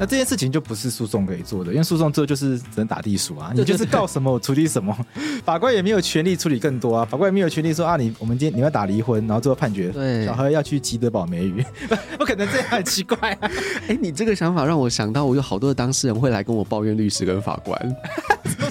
[0.00, 4.96] 那这件事情就不是诉讼可以做的，因为诉讼做就是只能打地鼠啊，你就是告什么我处理什么，
[5.44, 11.62] 法官也没有权利处理更多啊，法官也没有权利说啊，你我们今天你要打离婚，然后最后判决，对，小孩要去吉德堡美语，
[12.16, 13.50] 不可能这样，很奇怪啊。
[13.88, 17.96] 哎，你这个想法让我想到，我有好多的当事人会来跟我抱怨律师跟法官，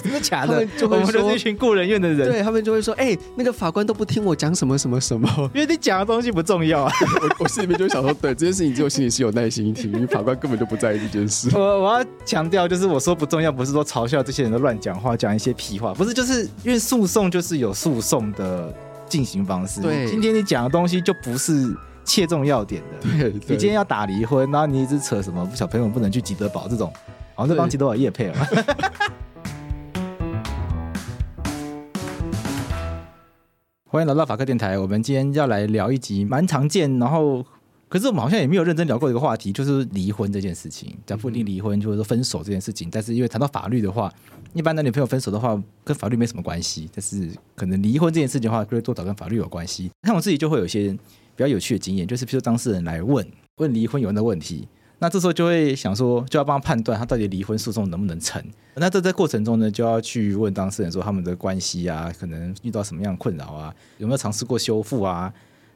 [0.02, 0.64] 真的假的？
[0.78, 6.92] 就会说一群故人院的人，对他们就会说，哎，那个法官都不听我讲什么什么什么，因为你讲的东西不重要啊。
[7.20, 11.50] 我我心里面就想说，对这件事情，只有心里是有耐心听，因为法官根本就不在意这件事。
[11.56, 18.74] 我 我要强调，就是我说不重要，不是说嘲笑这些人都乱讲话，讲一些屁话，不是，就是因为诉讼就是有诉讼的
[19.08, 19.80] 进行方式。
[19.80, 21.74] 对，今天你讲的东西就不是
[22.04, 23.18] 切中要点的。
[23.18, 26.92] 对，你今天要打离婚，然后你一直扯什么小朋友不能去吉德堡这种，
[27.34, 28.34] 好像在帮吉德堡叶配了。
[33.92, 37.44] 欢迎来到法客电台，我们今天要来聊一集蛮常见，然后。
[37.88, 40.96] 可是我们好像也没有认真聊过一个话题，就是离婚这件事情。
[41.04, 42.88] 讲不定离婚，就是说分手这件事情。
[42.88, 44.08] 但是因为谈到法律的话，
[44.54, 46.88] 一般男女朋友分手的话，跟法律没什么关系。
[46.94, 49.90] 但是可能离婚这件事情的话，就会多少跟法律有关系。
[50.06, 50.92] 像我自己就会有一些
[51.34, 53.26] 比较有趣的经验，就是譬如当事人来问
[53.56, 54.68] 问离婚有关的问题，
[55.00, 58.40] 那这时候就会想说，就要帮他判断他到底离婚诉讼能不能成。
[58.74, 65.32] 那这在过程中呢，就要去问当事人说他们的关系啊，可能遇到什么样困扰啊，有没有尝试过修复啊？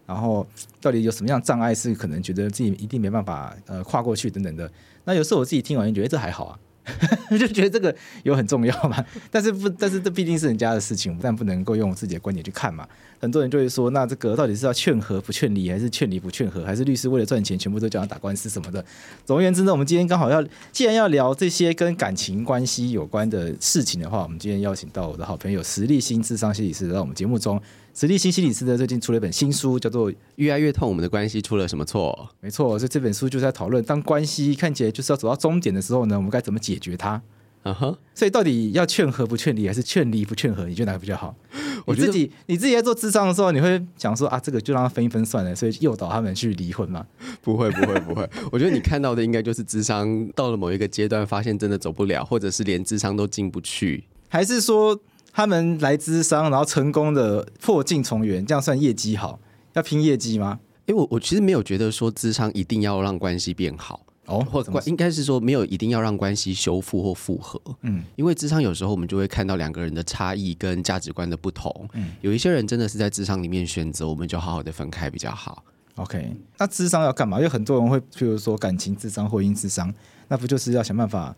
[0.06, 0.46] 然后
[0.80, 4.70] 到底有什么样障碍是可能觉得自己一定没办法呃跨过去等等的？
[5.04, 6.58] 那有时候我自己听完就觉得这还好啊，
[7.38, 9.04] 就觉得这个有很重要嘛。
[9.30, 12.86] 但是不，但是这毕竟是人家的事情，但不能够用自己的观点去看嘛。
[13.20, 18.84] 很多人就会说，那这个到底是要劝和不劝离，还是劝离不劝和，还是律师为了赚钱全部都叫他打官司什么的？
[19.24, 27.60] 总而言之呢，我们今天刚好要既然要聊这些跟感情关系有关的事情的话，我们今天邀请到我的好朋友实力新智商心理师来我们节目中。
[27.96, 32.28] 石立新心理师呢，最近出了一本新书，叫做《越爱越痛》，我们的关系出了什么错？
[32.40, 37.22] 没错，所以这本书就是在讨论，当关系看起来就是要走到终点的时候呢，我们该怎么解决它？
[37.62, 37.96] 嗯哼。
[38.12, 40.66] 所以到底要劝和不劝离，还是劝离不劝和？
[40.66, 41.36] 你觉得哪个比较好？
[41.84, 47.06] 我自己，你自己在做智商的时候，你会想说啊，这个就让他分一分算了，所以诱导他们去离婚吗？
[47.42, 48.28] 不会，不会，不会。
[48.50, 54.98] 我觉得你看到的应该就是智商到了某一个阶段，发现真的走不了，或者是连智商都进不去，还是说？
[55.34, 59.40] 他们来咨商，然后成功的破镜重圆，这样算业绩好？
[59.72, 60.60] 要拼业绩吗？
[60.86, 67.60] 因为我我其实没有觉得说咨商一定要让关系变好哦，或关应该是说没有一定要让关系修复或复合。
[67.80, 71.88] 嗯，因为咨商有时候我们就会看到两个人的差异跟价值观的不同。
[71.94, 75.64] 嗯，有一些人真的是在智商里面选择，我们就好好的分开比较好。
[75.96, 77.38] OK，那智商要干嘛？
[77.38, 79.92] 因为很多人会，譬如说感情智商、婚姻智商，
[80.28, 81.34] 那不就是要想办法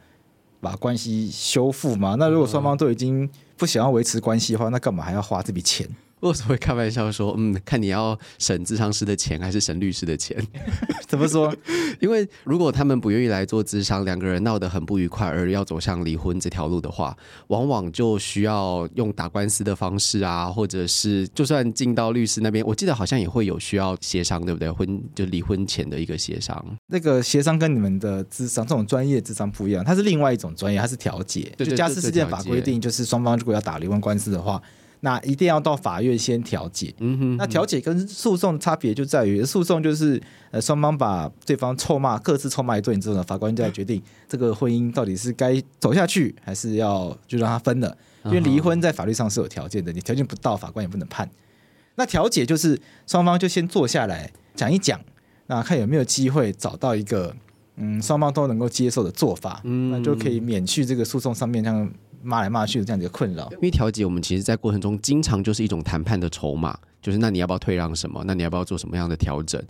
[0.67, 2.17] 把关系修复嘛？
[2.19, 5.89] 那如果双方都已经不想要维持关系的话，那干嘛还要花这笔钱？
[6.21, 10.37] 我只会开玩笑说，嗯，看你要省智商师的钱还是省律师的钱？
[11.07, 11.55] 怎么说？
[12.01, 17.17] 因为如果他们不愿意来做智商，两个人闹得很不愉快，而要走向离婚这条路的话，
[17.49, 24.71] 往往就需要用打官司的方式啊，或者是就算进到律师那边，我记得好像也会有需要协商，对不对？
[24.71, 26.65] 婚就离婚前的一个协商。
[26.87, 31.53] 那个协商跟你们的智商这种专业智商不一样，它是另外一种专业，它是调解。
[31.59, 34.61] 就家事事件法规定，就是双方如果要打离婚官司的话。
[35.01, 36.93] 那一定要到法院先调解。
[36.99, 40.21] 嗯哼，那调解跟诉讼差别就在于，诉讼就是
[40.51, 47.97] 呃双方把对方臭骂，各自臭骂一顿之后呢，法官就来决定这个婚姻到底是该走下去，还是要就让他分了。
[48.25, 51.29] 因为离婚在法律上是有条件的，你条件不到，法官也不能判。
[51.95, 55.01] 那调解就是双方就先坐下来讲一讲，
[55.47, 57.35] 那看有没有机会找到一个
[57.77, 61.89] 嗯双方都能够接受的做法，那就可以免去这个诉讼上面像。
[62.23, 68.23] 骂来骂去的这样子的困扰，因为调解我们其实，在过程中经常就是一种谈判的筹码，就是那你要不要退让什么？
[68.27, 69.63] 那你要不要做什么样的调整？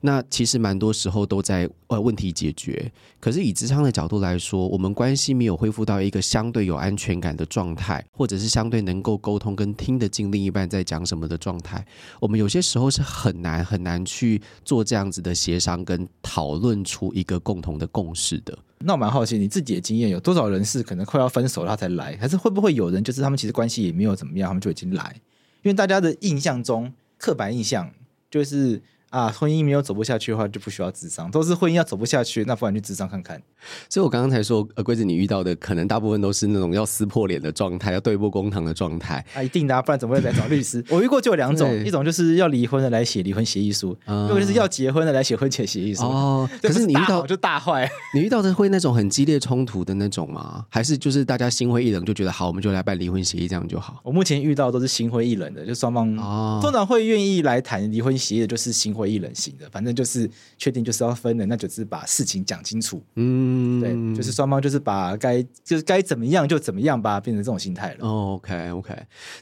[0.00, 2.90] 那其实蛮多时候都在呃问题解决。
[3.20, 11.84] 可是以咨商的角度来说，我们关系没有恢复到一个相对有安全感的状态，或者是相对能够沟通跟听得进另一半在讲什么的状态，
[12.20, 18.58] 我们有些时候是很难很难去做这样子的协商跟讨论出一个共同的共识的。
[18.84, 25.14] 那我蛮好奇，你自己的经验有多少人是可能快要分手了他才来，还是会不会有人就是他们其实关系也没有怎么样，他们就已经来？
[25.62, 27.90] 因为大家的印象中，刻板印象
[28.30, 28.82] 就是。
[29.12, 31.30] 啊，婚姻没有走不下去的话，就不需要智商。
[31.30, 33.40] 都是婚姻要走不下去，那不然去智商看看。
[33.88, 39.22] 所以我刚刚才说，呃，规子你遇到的可能大部分都是那种要撕破脸的状态，要对簿公堂的状态。
[39.34, 40.82] 啊，一定的，不然怎么会来找律师？
[40.88, 46.04] 我遇过就有两种，一种就是要离婚的来写离婚协议书，另一个就是要结婚的来写婚前协议书。
[46.04, 50.64] 哦， 可是你遇到就大坏， 你遇到的会那种很激烈冲突的那种吗？
[50.70, 54.00] 还是就是大家心灰意冷，就觉得好，我们就来办离婚协议这样就好？
[54.02, 59.82] 我目前遇到都是心灰意冷的，就双方哦，通常会愿意来谈离婚协议的，就是心灰意冷型的，反。
[59.82, 63.02] 正就是确定就是要分的，那就是把事情讲清楚。
[63.16, 68.06] 嗯，对，就是双方就是把该就是该怎么样就怎么样吧，变成这种心态了。
[68.06, 68.94] 哦，OK OK，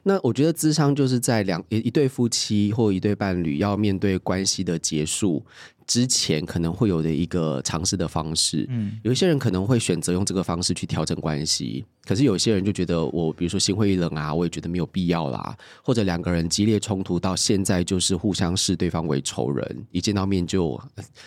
[0.03, 5.45] 那我觉得智商就是在两一一对夫妻或一对伴侣要面对关系的结束
[5.90, 15.52] 之前可能会有的一个尝试的方式，嗯，有一些人可能会选择用这个方式去调整关系，可是有些人就觉得我比如说心灰意冷啊，我也觉得没有必要啦，
[15.82, 20.81] 或者两个人激烈冲突到现在就是互相视对方为仇人，一见到面就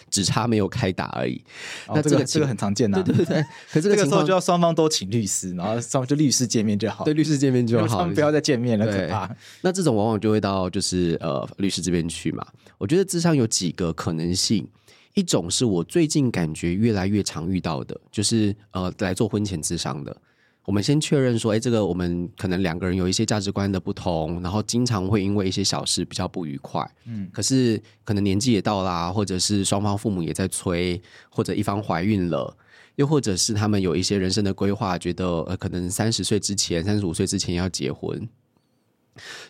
[0.10, 1.44] 只差没有开打而已。
[1.88, 3.44] 哦、那这个这个很常见呐，对对对。
[3.69, 9.30] 可是这个时候就要双方都请律师，然后双方就律师见面就好，对律师见面就好，不要再见面了，可怕。
[9.60, 12.48] 那这种往往就会到就是呃律师这边去嘛。
[12.77, 14.53] 我觉得智商有几个可能性。
[15.14, 20.16] 一种是我最近感觉越来越常遇到的，就是呃来做婚前咨商的。
[20.66, 26.90] 我们先确认说，哎，这个我们可能两个人有一些价值观的不同，然后经常会因为一些小事比较不愉快。
[27.06, 32.56] 嗯，可是可能年纪也到啦，或者是双方父母也在催，或者一方怀孕了，
[32.96, 38.28] 又或者是他们有一些人生的规划，觉得呃可能三十岁之前、三十五岁之前要结婚。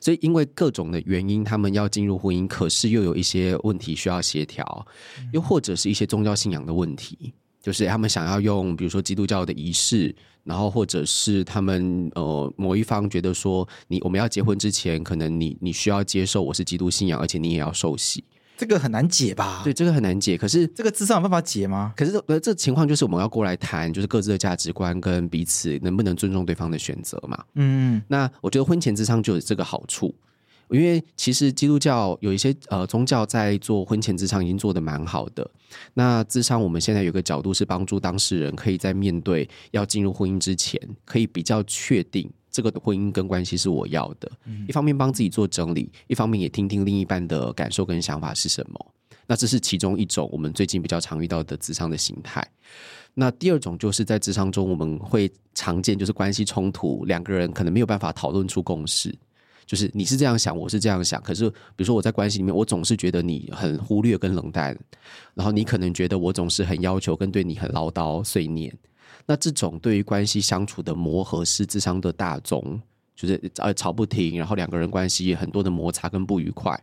[0.01, 4.85] 所以，因为各种的原因，他们要进入婚姻，可是又有一些问题需要协调，
[5.31, 10.13] 又或者是一些宗教信仰的问题，就是他们想要用，比如说基督教的仪式，
[10.43, 18.23] 然后或者是他们呃某一方觉得说，你我们要结婚之前，可能你你需要接受我是基督信仰，而且你也要受洗。
[18.63, 19.61] 这个很难解吧？
[19.61, 20.37] 对，这个很难解。
[20.37, 21.93] 可是这个智商有办法解吗？
[21.97, 27.43] 可是呃，这情况就是我们要过来谈，就是各自的价值观跟彼此能不能尊重对方的选择嘛。
[27.55, 30.15] 嗯，那我觉得婚前智商就有这个好处，
[30.69, 35.45] 因为其实基督教有一些呃宗教在做婚前智商已经做的蛮好的。
[35.93, 42.31] 那智商我们现在有个角度是帮助当事人可以在面对要进入婚姻之前，可以比较确定。
[42.53, 44.31] 这个婚姻跟关系是我要的，
[44.67, 48.93] 一方面帮自己做整理，一方面也听听另一半的感受跟想法是什么。
[49.25, 52.47] 那这是其中一种我们最近比较常遇到的职场的形态。
[53.15, 59.15] 那第二种就是在职场中我们会常见，就是关系冲突，两个人可能没有办法讨论出共识，
[59.65, 61.19] 就是你是这样想，我是这样想。
[61.23, 64.77] 可是比如说我在关系里面，我总是觉得你很忽略跟冷淡，
[65.33, 68.71] 然后你可能觉得我总是很要求跟对你很唠叨碎念。
[69.25, 72.81] 那这种对于关系相处的磨合是智商的大宗，
[73.15, 76.77] 就是呃吵不停，然后两个人关系很多的摩擦跟不愉快。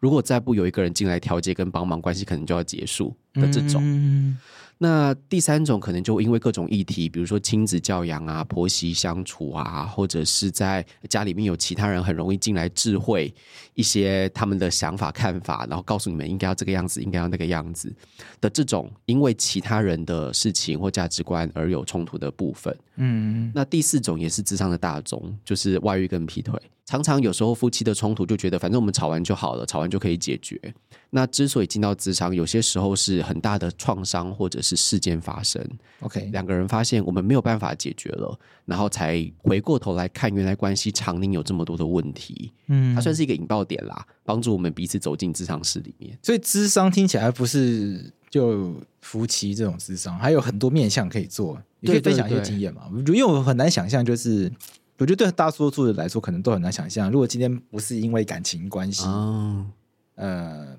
[0.00, 4.36] 如果再不有一个人进来调节跟帮忙，关系可能就要结束的这种。
[4.82, 13.32] 那第三种可能就因为各种议题，比如说亲子教养啊、婆媳相处啊，或者是在家里面有其他人很容易进来智慧
[13.74, 17.94] 一些他们的想法看法，然后告诉你们应该要这个样子，应该要那个样子
[18.40, 26.60] 的这种，因为其他人的事情或价值观而有冲突的部分，嗯，那第四种也是智商的大宗，就是外遇跟劈腿。
[26.92, 30.60] 常常有时候夫妻的冲突就觉得，反正我们吵完就好了，吵完就可以解决。
[31.08, 35.66] 那之所以进到咨商，有些时候是很大的创伤或者是事件发生。
[36.00, 42.52] OK，两个人发现我们没有办法解决了，然后才回过头来看，原来关系常年有这么多的问题。
[42.66, 46.18] 嗯，它算是一个引爆点啦，帮助我们彼此走进咨商室里面。
[46.22, 51.58] 所以咨商听起来不是就夫妻这种咨商，还有很多面向可以做。
[51.80, 52.82] 你可以分享一些经验嘛？
[53.06, 54.52] 因为我很难想象，就是。
[54.98, 59.66] 我觉得对大多数人来说，可能都很难想象，如果今天不是因为感情关系，哦、
[60.14, 60.76] 呃，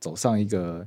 [0.00, 0.84] 走上一个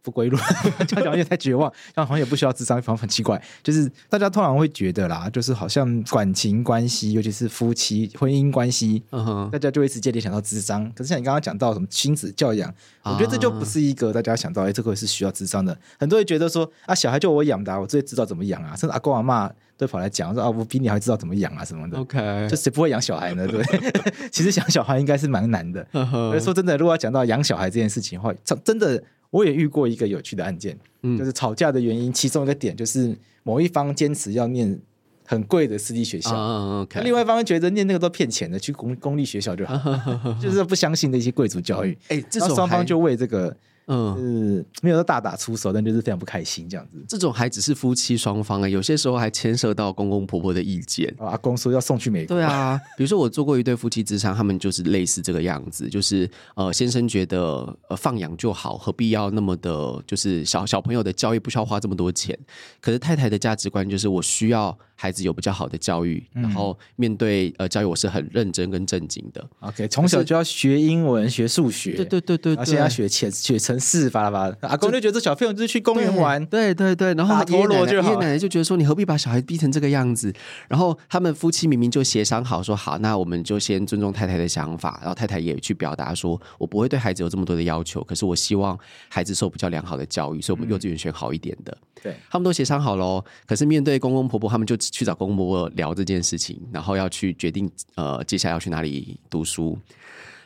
[0.00, 0.38] 不归路，
[0.88, 3.42] 这样讲有点太绝望，这样好像也不需要智商，反正很奇怪。
[3.62, 10.90] 就是大家通常会觉得啦，就是好像感情关系，尤其是夫妻婚姻关系，嗯、大家就会直接联想到智商。
[10.92, 12.72] 可是像你刚刚讲到什么亲子教养，
[13.02, 15.76] 我觉得这就不是一个大家想到，哎，这个是需要智商的。
[15.98, 19.52] 很多人觉得说啊，小孩就我养的、啊，我最知道怎么养啊，甚至阿公阿嬷。
[19.76, 21.98] 都跑来讲说啊，我比你还知道怎么养啊什么的。
[21.98, 23.46] OK，就谁不会养小孩呢？
[23.46, 23.62] 对，
[24.32, 25.86] 其实养小孩应该是蛮难的。
[25.92, 28.32] 所以说真的，如果要讲到养小孩这件事情的话，
[28.64, 34.78] 真的我也遇过一个有趣的案件，嗯、就是吵架的原因，其中一个点就是某一方坚持要念
[35.24, 37.02] 很贵的私立学校，uh, okay.
[37.02, 39.78] 另外一方觉得念那个都骗钱的，去公公立学校就好，
[40.40, 41.96] 就是不相信那些贵族教育。
[42.08, 43.54] 哎、欸，这双方就为这个。
[43.86, 47.04] 嗯，是没有说大打出手，但就是非常不开心这样子。
[47.08, 51.08] 这种还只是夫妻双方啊，有些时候还牵涉到公公婆婆的意见。
[51.18, 52.36] 啊、阿公说要送去美国。
[52.36, 62.38] 对啊，比如说我做过一对夫妻之商，他们就是类似这个样子，就是呃，先生觉得呃放养就好，何必要那么的，就是小小朋友的教育不需要花这么多钱。
[62.80, 64.76] 可是太太的价值观就是我需要。
[64.98, 69.46] 孩子有比较好的教育，然后面对呃教育，我是很认真跟正经的。
[69.60, 74.56] OK，从小就要学英文、学数学，对对对对，而且要学写写程式，巴拉巴拉。
[74.62, 80.32] 阿公就觉得这小朋友就是去公园玩，对对对，然后爷爷奶奶爷爷奶奶就觉得说，你何必把小孩逼成这个样子？
[80.68, 88.78] 然后他们夫妻明明就协商好说好，那我们就先尊重太太的想法，然后太太也去表达说，我不会对孩子有这么多的要求，可是我希望
[89.08, 91.76] 孩子受比较良好的教育，所以我们幼稚园选好一点的。
[92.02, 93.24] 对，他们都协商好喽。
[93.46, 94.74] 可是面对公公婆婆，他们就。
[94.78, 99.76] 去找公公婆婆聊这件事情，然后要去决定呃接下来要去哪里读书，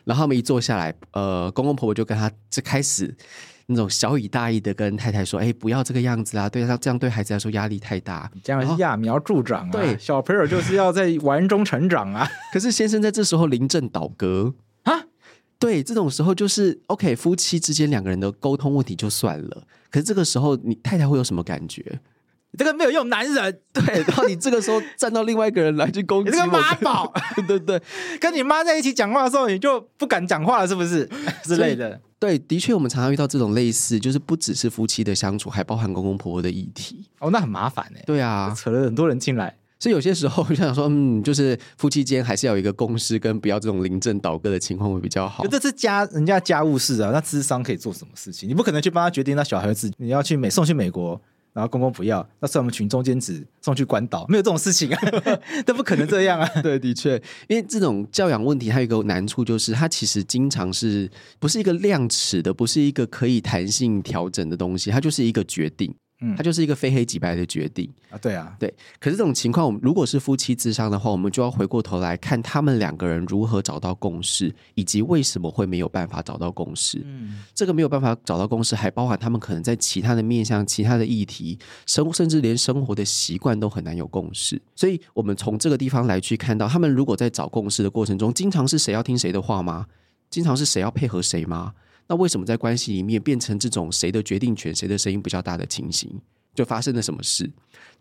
[0.05, 3.15] 然后他们一坐下来，呃公公婆婆就跟他就开始
[3.67, 12.29] 那种小以大意的跟太太说，哎不要这个样子啊，对他这样对孩子来说压力太大，这样揠苗助长啊，对小朋友就是要在玩中成长啊。
[12.53, 14.53] 可是先生在这时候临阵倒戈
[14.83, 14.93] 啊，
[15.59, 22.01] 对这种时候就是 OK 夫妻之间两个人的沟通问题就算了，可是这个时候你太太会有什么感觉？
[22.59, 27.83] 这个没有用，男人对，然后你这个时候站到另外一个人来去攻击，你这个 妈宝，对对对，
[28.21, 31.09] 跟你妈在一起讲话的时候，你就不敢讲话了，是不是
[31.45, 32.01] 之类的？
[32.19, 37.09] 对，的确，我们常常遇到这种类似，就是不只是夫妻的相处，还包含公公婆婆的议题。
[37.21, 38.03] 哦，那很麻烦哎。
[38.05, 45.47] 对啊，扯了很多人进来，所以有些时候就想说，嗯，就是夫妻间还是要有一个共识，跟不要这种临阵倒戈的情况会比较好。
[45.47, 48.49] 这是家人家家务事啊，那智商可以做什么事情？
[48.49, 51.19] 你不可能去帮他决定，那小孩子你要去美送去美国。
[51.53, 55.01] 然后公公不要，那算我们群中间子送去关岛，没有这种事情啊，
[55.67, 56.49] 都不可能这样啊。
[56.63, 65.95] 对，的确，因为这种教养问题，还有一个难处就是，它其实经常是不是一个量尺的，不是一个可以弹性调整的东西，它就是一个决定。
[66.21, 68.73] 嗯，它就是一个非黑即白的决定啊，对啊，对。
[68.99, 77.03] 可是这种情况，我们如果是夫妻智商的话，我们就要回过头来看他们两个人如何找到共识，以及为什么会没有办法找到共识。
[77.05, 84.61] 嗯，这个没有办法找到共识，还包含他们可能在其他的面向、其他的议题，生甚至连生活的习惯都很难有共识。
[84.77, 89.87] 所以，我们从这个地方来去看到，他们如果在找共识的过程中，经常是谁要听谁的话吗？
[90.29, 91.73] 经常是谁要配合谁吗？
[92.11, 96.21] 那为什么在关系里面变成这种谁的决定权、谁的声音比较大的情形？
[96.53, 97.49] 就发生了什么事？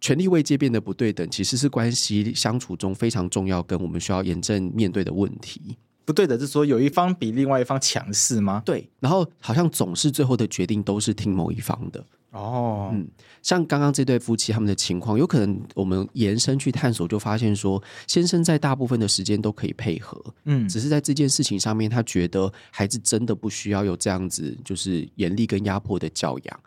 [0.01, 5.77] 权力位阶变得不对等，其实是关系相处中非常重要，跟我们需要严正面对的问题。
[6.09, 8.63] 不对的是说有一方比另外一方强势吗？
[8.65, 12.03] 对，然后好像总是最后的决定都是听某一方的。
[12.31, 13.07] 哦，嗯，
[13.43, 26.59] 像刚刚这对夫妻他们的情况，有可能我们延伸去探索，就发现说，先生在大部分的时间都可以配合，嗯，只是在这件事情上面，他觉得孩子真的不需要有这样子，就是严厉跟压迫的教养。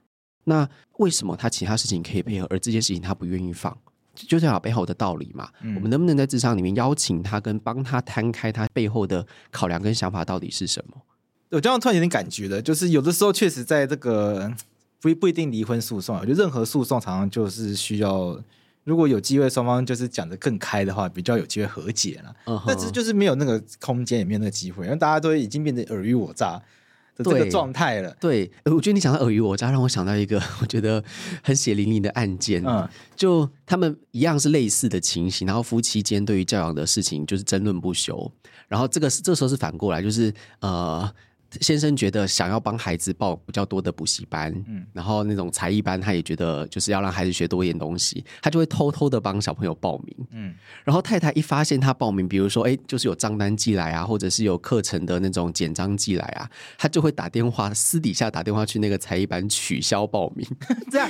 [0.44, 0.68] 那
[0.98, 3.76] 为什么他其他事情可以配合，而这件事情他不愿意放？
[4.14, 5.48] 就这样背后的道理嘛。
[5.62, 11.02] 嗯，我们能不能在智商里面邀请他，跟帮他摊开他背后的考量跟想法到底是什么？
[11.50, 14.52] 我这样突然有点感觉的，就是有的时候确实在这个。
[15.02, 18.40] 不不一定离婚诉讼，我觉得任何诉讼常常就是需要，
[18.84, 22.32] 如果有机会双方就是讲的更开的话，比较有机会和解了。
[22.44, 22.64] Uh huh.
[22.68, 26.62] 但是就是没有那个空间，也没有那个机会，因为大家都已经变得尔虞我诈。
[27.16, 28.16] 的这个状态了。
[28.20, 31.02] 对，我觉得你讲到尔虞我诈，让我想到一个我觉得
[31.42, 32.62] 很血淋淋的案件。
[32.66, 38.30] 嗯，就他们一样是类似的情形，然后夫妻间对于教养的事情就是争论不休。
[38.68, 41.12] 然后这个这时候是反过来，就是呃。
[41.60, 50.54] 先生觉得想要帮孩子报比较多的补习班，嗯，然后那种才艺班，他也觉得就是要让孩子学多一点东西，他就会偷偷的帮小朋友报名，嗯，
[50.84, 60.46] 然后太太一发现他报名，比如说哎，就是有账单寄来啊，或者是有课程的那种简章寄来啊，他就会打电话私底下打电话去那个才艺班取消报名，
[60.90, 61.08] 这样，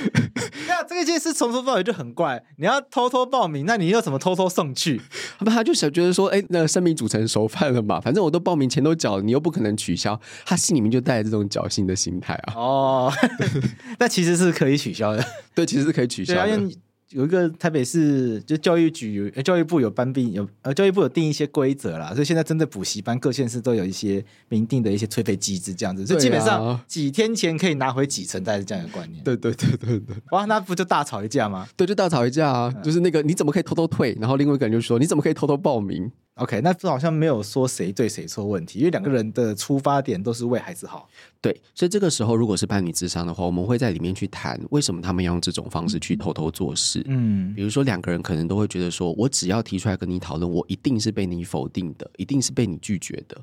[0.67, 5.01] 那这件事从头到尾就很怪，你要偷偷报名，那你又怎么偷偷送去？
[5.39, 10.19] 那 他就想觉得说，哎，那个生米煮成熟饭了嘛，反正我都报名钱都缴了，你又不可能取消。
[10.45, 12.53] 他心里面就带着这种侥幸的心态啊！
[12.55, 13.13] 哦，
[13.99, 15.25] 那其实是可以取消的。
[15.55, 16.49] 对，其实是可以取消的。
[16.49, 16.77] 因为
[17.09, 29.23] 有一个台北市就教育局、教育部有颁定有呃教育部有定一些规则啦，所以现在针对补习班各县市都有一些明定的一些退费机制，这样子，所以基本上几天前可以拿回几成，大概是这样的观念。
[29.23, 30.15] 对对对对对。
[30.31, 31.67] 哇，那不就大吵一架吗？
[31.77, 32.73] 对，就大吵一架啊！
[32.83, 34.17] 就是那个你怎么可以偷偷退？
[34.19, 41.07] 然后另外一个人就说你怎么可以偷偷报名？OK，那这好像没有说谁对谁错问题，因为两个人的出发点都是为孩子好。
[41.39, 47.03] 对，所以这个时候如果是伴侣智商的话，我们会在里面去谈为什么他们要用这种方式去偷偷做事。
[47.07, 53.39] 嗯，比如说两个人可能都会觉得说，我只要提出来跟你讨论，我一定是被你否定的，一定是被你拒绝的。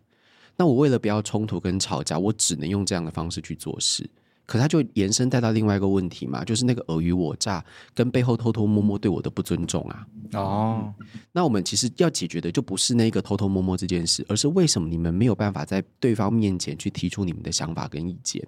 [0.56, 4.08] 那我为了不要冲突跟吵架，我只能用这样的方式去做事。
[4.50, 7.64] 可他就延伸带到另外一个问题嘛，就是那个尔虞我诈
[7.94, 10.04] 跟背后偷偷摸摸对我的不尊重啊。
[10.32, 10.92] 哦，
[11.30, 18.44] 那我们其实要解决的就不是那个偷偷摸摸这件事，而是为什么你们没有办法在对方面前去提出你们的想法跟意见？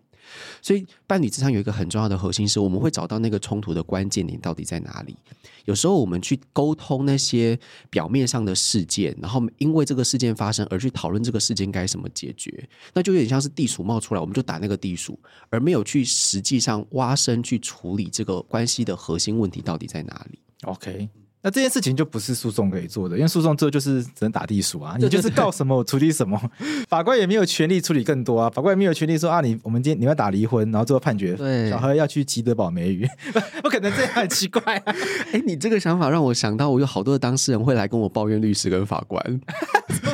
[0.60, 5.16] 所以伴侣之上有一个很重要的核心是，我们会找到那个冲突的关键点到底在哪里。
[5.64, 15.18] 有时候我们去沟通那些表面上的事件，然后因为这个事件发生而去讨论这个事件该怎么解决，那就有点像是地鼠冒出来，我们就打那个地鼠，
[15.50, 20.38] 而没有去实际上挖深去处理这个关系的核心问题到底在哪里。
[20.64, 21.08] OK。
[21.42, 26.40] 那这件事情就不是诉讼可以做的，因为诉讼之后就是只能打地鼠啊，你就是告什么我处理什么，
[26.88, 33.08] 法官也没有权利处理更多啊，法官也没有权利说啊，你我们今天你要打离婚，然后最后判决，对，小何要去吉德堡美语，
[33.62, 34.82] 不可能这样，很奇怪啊。
[35.32, 39.40] 哎、欸，你这个想法让我想到，我有好多的当事人会来跟我抱怨律师跟法官，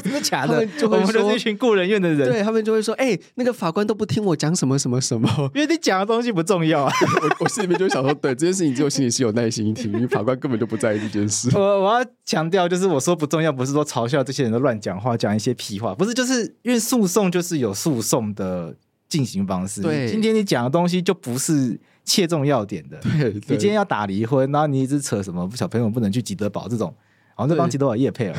[0.08, 0.66] 真的假的？
[0.78, 6.92] 就会说一群故人院的人，对他们就会说，哎、欸，那个法官都不听我讲什么什么什么， 因为你讲的东西不重要啊。
[7.22, 11.50] 我我心里面就想说，对这件事情，只有心里是有耐心听，因 为法官根本就不在意这件事。
[11.54, 18.74] 我我要强调，就是我说不重要，不是说嘲笑这些人都乱讲话，讲一些屁话，不是，就是因为诉讼就是有诉讼的
[19.08, 19.82] 进行方式。
[19.82, 22.98] 对，今天你讲的东西就不是切中要点的。
[23.00, 26.94] 对，你今天要打离婚，然后你一直扯什么小朋友不能去吉德堡这种，
[27.34, 28.36] 好像这帮吉德堡夜配了。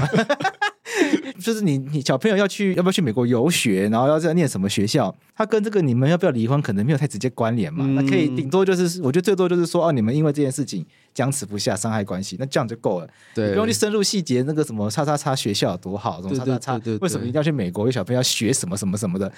[1.40, 5.14] 就是你，你小朋友要去，要不要去美国游学，然后要在念什么学校？
[5.36, 7.86] 他跟这个你们要不要离婚，可能没有太直接关联嘛。
[7.88, 13.08] 嗯、那可以顶多就是，我觉得最多就是说，哦，你们因为这件事情僵持不下，伤害关系，那这样就够了。
[13.34, 17.84] 对，不用去深入细节，那个什么叉叉叉学校有多好，什么叉叉叉，为什么一定要去美国？
[17.84, 19.32] 因为小朋友要学什么什么什么的。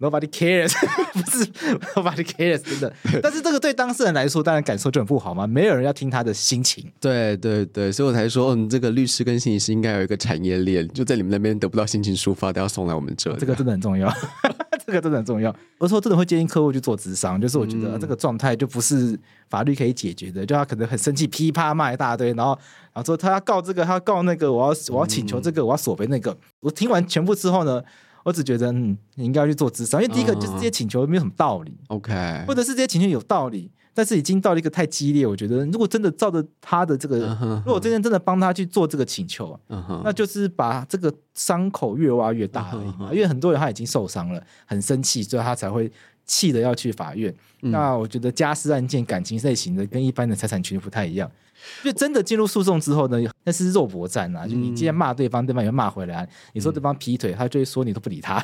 [0.00, 0.72] Nobody cares，
[1.14, 1.46] 不是
[1.94, 2.92] Nobody cares，真的。
[3.22, 5.46] 但是这个对当事人来说，当然感受就很不好嘛。
[5.46, 6.84] 没有人要听他的心情。
[7.00, 13.36] 对对对，所以我才说，嗯，这个律师跟心理师应该有一个产业链，就在你们那边得不到心情抒发，都要送来我们这里。
[13.38, 14.12] 这个真的很重要，
[14.84, 15.54] 这个真的很重要。
[15.78, 22.58] 我说真的会建议客户去做智商，就是我觉得这个状态就不是法律可以解决的，就他可能很生气，噼啪骂一大堆，然后
[22.92, 26.36] 然后说他要告这个，他要告那个，我要我要请求这个，我要索赔那个。
[26.60, 27.80] 我听完全部之后呢？
[28.24, 35.26] 我只觉得，嗯，你应该要去做咨商，因为第一个就是这些请求没有什么道理，OK，或者是这些请求有道理，但是已经到了一个太激烈。
[35.26, 39.58] 我觉得，如果真的照着他的这个，如果真的真的帮他去做这个请求，
[40.02, 43.10] 那就是把这个伤口越挖越大而已嘛。
[43.12, 45.92] 因为很多人他已经受伤了，很生气，所以他才会
[46.26, 47.34] 气的要去法院。
[47.60, 51.30] 那我觉得家事案件、感情类型的跟一般的财产权不太一样。
[51.82, 54.46] 就真的进入诉讼之后呢，那是肉搏战啊！
[54.46, 56.28] 就你既然骂对方，对方也骂回来。
[56.52, 58.42] 你说对方劈腿，他就会说你都不理他。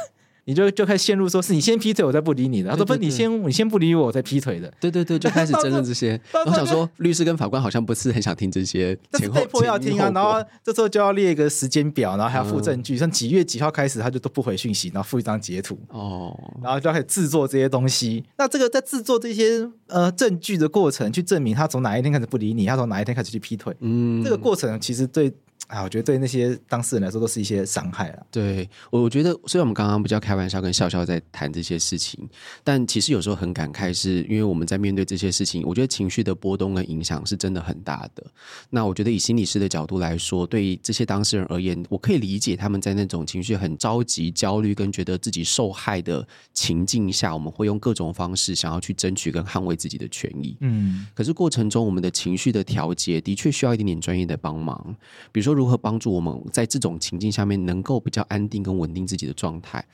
[0.50, 2.70] 你就就开始陷入说，是你先劈腿，我再不理你的。
[2.70, 4.68] 他说不，你先你先不理我，我再劈腿的。
[4.80, 6.20] 对对对，就开始 争论这些。
[6.44, 10.10] 我想说，律师跟法官好像不是很想听这些，但是被迫要听啊。
[10.12, 15.78] 然后这时候就要列一个时间表，然后还要附证据，像几月几号开始，他就都不回讯息，然后附一张截图。
[15.90, 18.24] 哦，然后就要开始制作这些东西。
[18.36, 23.72] 那这个在制作这些呃证据的过程，去证明他从哪一天开始不理你，他从哪一天开始去劈腿。
[23.78, 25.32] 嗯，这个过程其实对。
[25.70, 28.26] 啊，我觉得对那些当事人来说都是一些伤害了。
[28.30, 32.28] 对，我我觉得虽然我们刚刚比较开玩笑跟笑笑在谈这些事情，
[32.64, 38.26] 但其实有时候很感慨，是因为我们在面对这些事情，我觉得情绪的波动跟影响是真的很大的。
[38.68, 50.56] 那我觉得以心理师的角度来说，对于这些当事人而言，我可以理解他们在那种情绪很着急、焦虑跟觉得自己受害的情境下，我们会用各种方式想要去争取跟捍卫自己的权益。
[50.62, 54.96] 嗯，可是过程中我们的情绪的调节的确需要一点点专业的帮忙，
[55.30, 59.84] 比如说如何帮助我们在这种情境下面能够比较安定跟稳定自己的状态。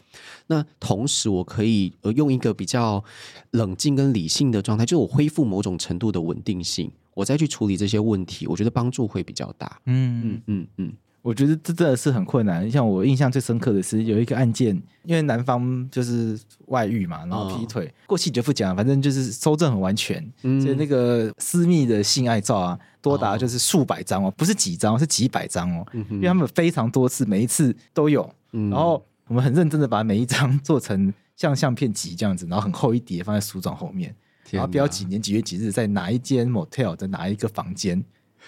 [0.46, 3.02] 那同时，我可以呃用一个比较
[3.50, 9.81] 冷静跟理性的状态，就我恢复某种程度的稳定性，我再去处理这些问题，我觉得帮助会比较大。
[9.87, 10.92] 嗯嗯嗯嗯。
[11.26, 12.70] 我觉得这真的是很困难。
[12.70, 34.14] 像我印象最深刻的是有一个案件，因为男方就是外遇嘛，然后劈腿，哦、过去就不讲，反正就是收证很完全，嗯、所以那个私密的性爱照啊，多达就是数百张哦，不是几张，是几百张哦，因为他们非常多次，每一次都有，嗯、然后我们很认真的把每一张 做成像相片集这样子，然后很厚一叠放在书状后面，
[34.52, 38.00] 然后标几年几月几日在哪一间 motel 在哪一个房间。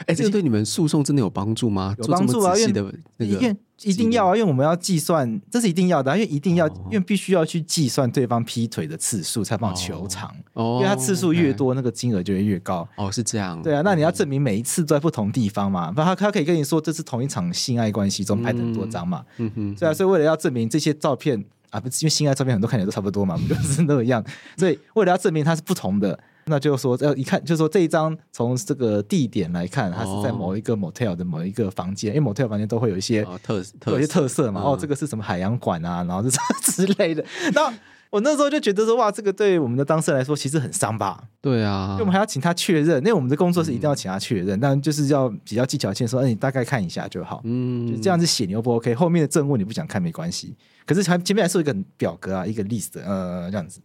[0.07, 1.95] 哎，这个对你们诉讼真的有帮助吗？
[1.99, 10.35] 有帮助啊，因为因为一定要啊，因为我们要计算，这是一定要的，因为一定要，因为必须要去计算对方劈腿的次数，才帮求偿。
[10.55, 12.89] 哦，因为他次数越多，那个金额就会越高。
[12.97, 13.61] 哦，是这样。
[13.63, 15.93] 对啊，那你要证明每一次都在不同地方嘛？
[15.93, 19.25] 不然他他可以跟你说这是同一场性爱关系中拍的很多张嘛？
[19.37, 19.75] 嗯哼。
[19.75, 24.25] 对啊，所以为了要证明这些照片啊，不是因为性爱照片很多看起来都差不多嘛，不就是那样？
[24.57, 26.19] 所以为了要证明它是不同的。
[26.49, 34.61] 那就是说，要一看，就是说这一张从这个地点来看，它是在某一个 motel 的某一个房间，因为 motel 房间都会有一些特特有一些特色嘛。
[34.63, 36.31] 哦，这个是什么海洋馆啊，然后这
[36.73, 37.25] 之类的。
[37.53, 37.73] 那
[38.11, 41.23] 我那时候就觉得说，哇，这个对我们的当事人来说其实很伤吧？
[41.41, 47.41] 对啊，因为我们还要请他确认，因为我们的工作是一定要请他确认，但就是要比较技巧性说，哎，你大概看一下就好。
[47.45, 50.57] 嗯，就这样子写你又不 OK，后面的证物你不想看没关系。
[50.87, 53.81] 可是前前面还是有一个表格啊，一个 list，呃，这样子。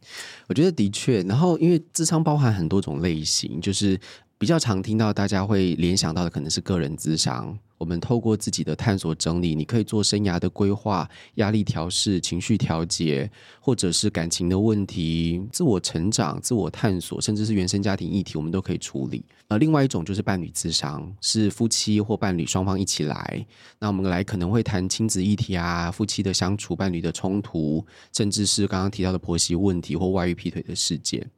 [0.48, 4.00] 我觉得的确，然后因为智商包含很多种类型，就是
[4.38, 7.58] 比较常听到大家会联想到的可能是个人智商。
[7.84, 19.26] 我们透过自己的探索整理，你可以做生涯的规划、压力调试、情绪调节，或者是感情的问题、自我成长、自我探索，甚至是原生家庭议题，我们都可以处理。
[19.50, 23.46] 呃，另外一种就是伴侣咨商，是夫妻或伴侣双方一起来，
[23.80, 31.30] 那我们来可能会谈亲子议题啊、夫妻的相处、伴侣的冲突，甚至是刚刚提到的婆媳问题或外遇劈腿的事件。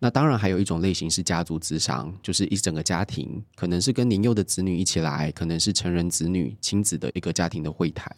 [0.00, 8.14] 那当然还有一种类型是家族咨商，就是一整个家庭，可能是跟年幼的子女一起来，可能是成人子女亲子的一个家庭的会谈。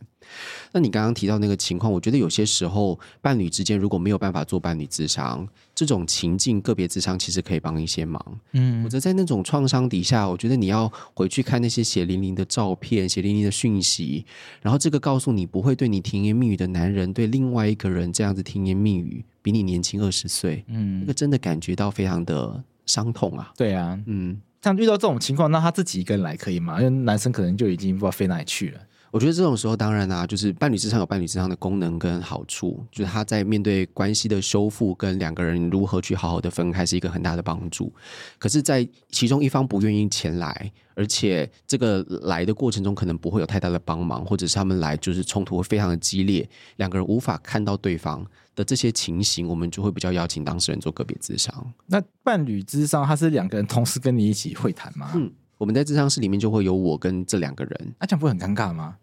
[0.73, 8.41] 那你刚刚提到那个情况，我觉得有些时候伴侣之间如果没有办法做伴侣智商，这种情境个别智商其实可以帮一些忙。
[8.53, 14.25] 嗯，或者在那种创伤底下，我觉得你要回去看那些血淋淋的照片、血淋淋的讯息，
[14.63, 19.25] 然后这个告诉你不会对你甜言蜜语的男人，对另外一个人这样子甜言蜜语。
[19.43, 23.53] 比你年轻二十岁，嗯，那个真的感觉到非常的伤痛啊。
[23.59, 26.79] 对啊，嗯，像遇到这种情况，那他自己一个人来可以吗？
[26.79, 28.81] 因为男生可能就已经不知道飞哪里去了。
[29.15, 37.93] 我觉得这种时候，当然啊，就是伴侣咨商有伴侣咨商的功能跟好处，就是他在面对关系的修复跟两个人如何去好好的分开是一个很大的帮助。
[38.41, 46.49] 可是，在其中一方不愿意前来，而且这个来的过程中可能不会有太大的帮忙，或者是他们来就是冲突会非常的激烈，
[46.79, 51.73] 两个人无法看到对方的这些情形，我们就会比较邀请当事人做个别咨商。
[51.87, 55.13] 那伴侣咨商，他是两个人同时跟你一起会谈吗？
[55.15, 58.97] 嗯，我们在智商室里面就会有我跟这两个人，那、啊、这样不会很尴尬吗？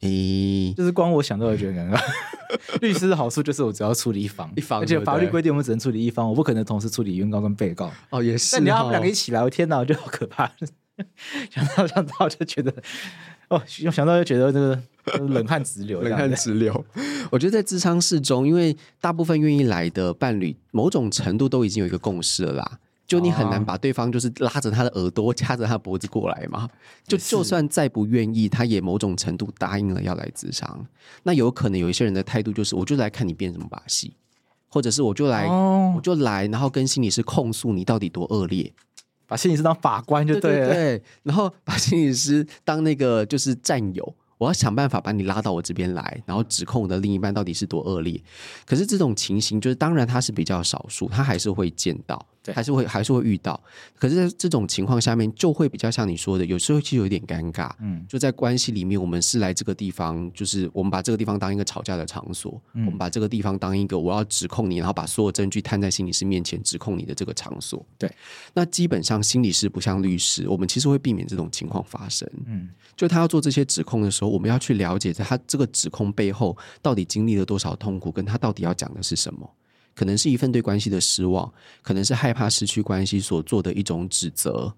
[0.00, 2.00] 诶，欸、就是光我想到就觉得尴尬。
[2.80, 7.90] 律师的好处就是我只要处理一方，一方，而且法律规定我们只能处理一方，我不可能同时处理原告跟被告。
[8.10, 8.56] 哦，也是。
[8.56, 10.50] 那你要他们两个一起来，我天哪，我觉得好可怕。
[11.50, 12.72] 想到想到就觉得，
[13.48, 16.84] 哦，想到就觉得这个冷汗直流，冷汗直流。
[17.30, 22.78] 我觉得在咨商室中，因为大部分愿意来的伴侣，某种程度都已经有一个共识了啦。
[23.06, 26.68] 就你很难把对方就是拉着他的耳朵，掐着他的脖子过来嘛。
[27.06, 30.86] 就就算再不愿意，他也某种程度答应了要来自商。
[31.22, 34.12] 那有可能有一些人的态度就是，我就来看你变什么把戏，
[34.68, 38.72] 或者是我就来，我就来，然后跟心理师控诉你到底多恶劣，
[39.26, 44.14] 把心理师当法官就对了，对，然后把心理师当那个就是战友。
[44.38, 48.22] 我要想办法把你拉到我这边来，然后指控我的另一半到底是多恶劣。
[48.66, 52.22] 可是这种情形，就是当然他是比较少数，他还是会见到。
[52.46, 53.60] 对，还是会还是会遇到。
[53.98, 57.70] 可是，在这种情况下面，就会比较像你说的，有时候其实有点尴尬。
[57.80, 67.84] 嗯，就在关系里面，我们是来这个地方，就是我们把这个地方当一个吵架的场所，嗯、我们把这个地方当一个我要指控你，然后把所有证据摊在心理师面前指控你的这个场所。
[67.98, 68.08] 对，
[68.54, 72.30] 那基本上心理师不像律师，我们其实会避免这种情况发生。
[72.46, 79.50] 嗯，就他要做这些指控的时候，我们要去了解在他这个指控背后到底经历了多少痛苦，跟他到底要讲的是什么。
[79.96, 84.72] 可能是一份对关系的失望，可能是害怕失去关系所做的一种指责。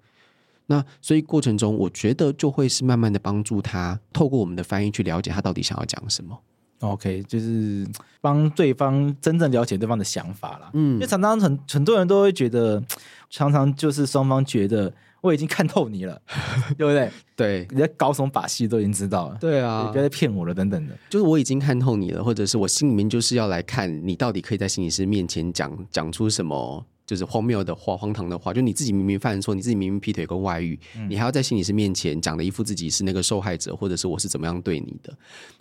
[0.66, 6.38] 那所以过程中，我觉得就会是慢慢的帮助他，透过我们的翻译去了解他到底想要讲什么。
[6.80, 7.86] OK，就是
[8.20, 10.70] 帮对方真正了解对方的想法啦。
[10.72, 12.82] 嗯，因为常常很很多人都会觉得，
[13.28, 14.94] 常常就是双方觉得。
[15.20, 16.20] 我已经看透你了，
[16.78, 17.10] 对不对？
[17.36, 19.36] 对，你在搞什么把戏都已经知道了。
[19.40, 20.96] 对啊，你不要再骗我了，等等的。
[21.10, 28.52] 就是我已经看透你了，或者是我心里面就是要来看你到底可以在心理师面前讲讲出什么，就是荒谬的话、荒唐的话。
[28.52, 35.12] 就你自己明明犯错，你自己明明劈腿跟外遇，嗯、你还要在心理师面前讲的一副自己是那个受害者，或者是我是怎么样对你的。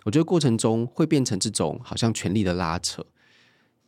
[0.04, 3.04] 我觉得过程中会变成这种好像权力的拉扯。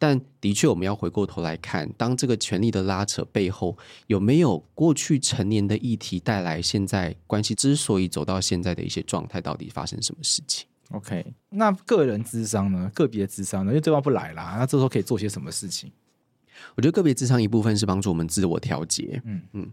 [0.03, 12.91] 但的确，我们要回过头来看，当这个权力的拉扯背后有没有过去成年的议题带来现在关系之所以走到现在的一些状态，到底发生什么事情？OK，那个人智商呢？
[12.95, 13.73] 个别智商呢？
[13.73, 15.93] 因为对方不来啦，那这时候可以做些什么事情？
[16.77, 19.21] 我觉得个别智商一部分是帮助我们自我调节。
[19.27, 19.71] 嗯嗯，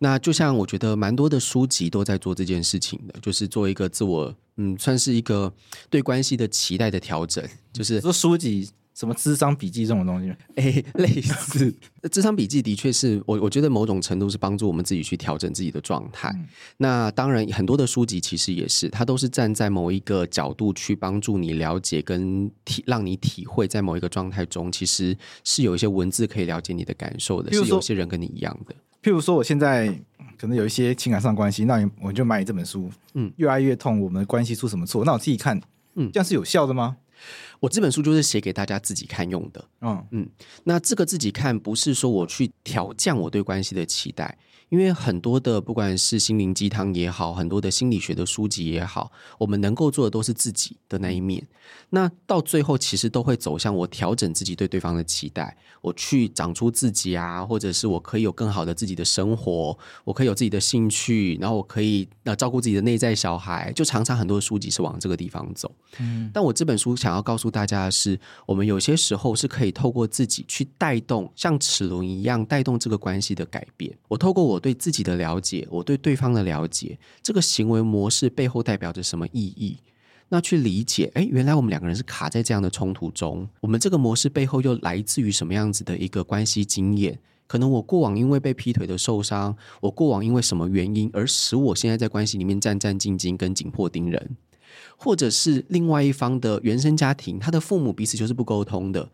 [0.00, 5.54] 那就像我觉得蛮多的书籍都在做这件事情的，就是做一个自我，嗯，算是一个
[5.88, 8.68] 对关系的期待的调整，就是说书籍。
[8.98, 10.28] 什么智商笔记这种东西？
[10.56, 11.72] 哎、欸，类似
[12.10, 16.30] 智商笔记的确是我，我觉得某种程度是帮助我们自己去调整自己的状态。
[16.34, 28.74] 嗯、那当然，很多的书籍其实也是，它都是站在某一个角度去帮助你了解跟体，让你体会在某一个状态中，其实是有一些文字可以了解你的感受的，是有些人跟你一样的。
[29.00, 29.96] 譬如说，我现在
[30.36, 35.04] 可能有一些情感上关系，那我就买你这本书，嗯，越爱越痛，我们的关系出什么错？
[35.04, 35.56] 那我自己看，
[35.94, 36.96] 嗯，这样是有效的吗？
[37.60, 39.64] 我这本书就是写给大家自己看用的。
[39.80, 40.28] 嗯嗯，
[40.64, 44.38] 那这个自己看不是说我去调降我对关系的期待。
[44.70, 51.42] 因为很多的不管是心灵鸡汤也好，很多的心理学的书籍也好，我们能够做的都是自己的那一面。
[51.88, 63.72] 那到最后其实都会走向我调整自己对对方的期待，我去长出自己啊，或者是我可以有更好的自己的生活，我可以有自己的兴趣，然后我可以呃照顾自己的内在小孩。
[63.72, 65.74] 就常常很多的书籍是往这个地方走。
[65.98, 73.96] 嗯，但我这本书想要告诉大家的是，我们有些时候是可以透过自己去带动，像齿轮一样带动这个关系的改变。
[74.08, 74.58] 我透过我。
[74.58, 79.78] 对自己的了解，我对对方的了解，这个行为模式背后代表着什么意义？
[80.30, 83.48] 那去理解，哎，原来我们两个人是卡在这样的冲突中。
[83.60, 87.16] 我们这个模式背后又来自于什么样子的一个关系经验？
[87.46, 94.36] 可能我过往因为被劈腿的受伤，我过往因为什么原因而使我现在在关系里面战战兢兢跟紧迫盯人，
[95.00, 99.08] 或者是另外一方的原生家庭，他的父母彼此就是不沟通的。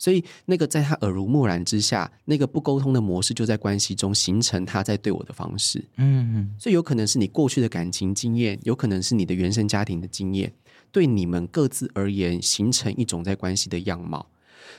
[0.00, 5.84] 所以，那个在他耳濡目染之下，那个不沟通的模式就在关系中形成他在对我的方式。
[5.96, 10.52] 嗯嗯，所以有可能是你过去的感情经验，有可能是你的原生家庭的经验，
[10.92, 14.26] 对你们各自而言形成一种在关系的样貌。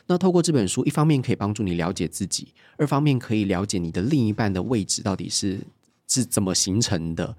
[0.07, 5.59] 那透过这本书，一方面可以帮助你了解自己，二方面可以了解你的另一半的位置到底是
[6.07, 7.35] 是怎么形成的。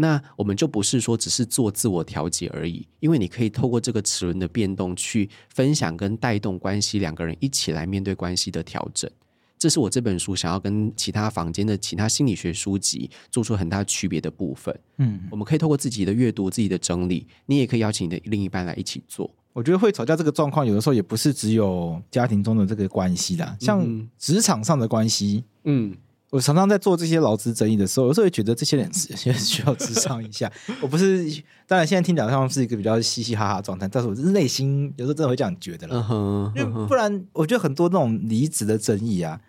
[0.00, 9.10] 那我们就不是说只是做自我调节而已，因为你可以透过这个齿轮的变动去分享跟带动关系，两个人一起来面对关系的调整。
[9.58, 14.72] 这是我这本书想要跟其他房间的其他心理学书籍做出很大区别的部分。
[14.98, 19.28] 嗯，我们可以透过自己的阅读、自己的整理，你也可以邀请你的另一半来一起做。
[19.52, 25.92] 我觉得会吵架这个状况，有的时候也不是只有家庭中的这个关系啦，像职场上的关系，嗯。
[26.30, 30.50] 我常常在做这些劳资争议的时候，有时候会觉得这些人需 需要智商一下。
[30.82, 31.24] 我不是，
[31.66, 35.96] 当然现在听起来像是一个比较嘻嘻哈哈状态，但是我是内心有时候真的会这样觉得了。
[36.02, 36.58] Uh uh.
[36.58, 39.40] 因为不然，我觉得很多那种离职的争议啊，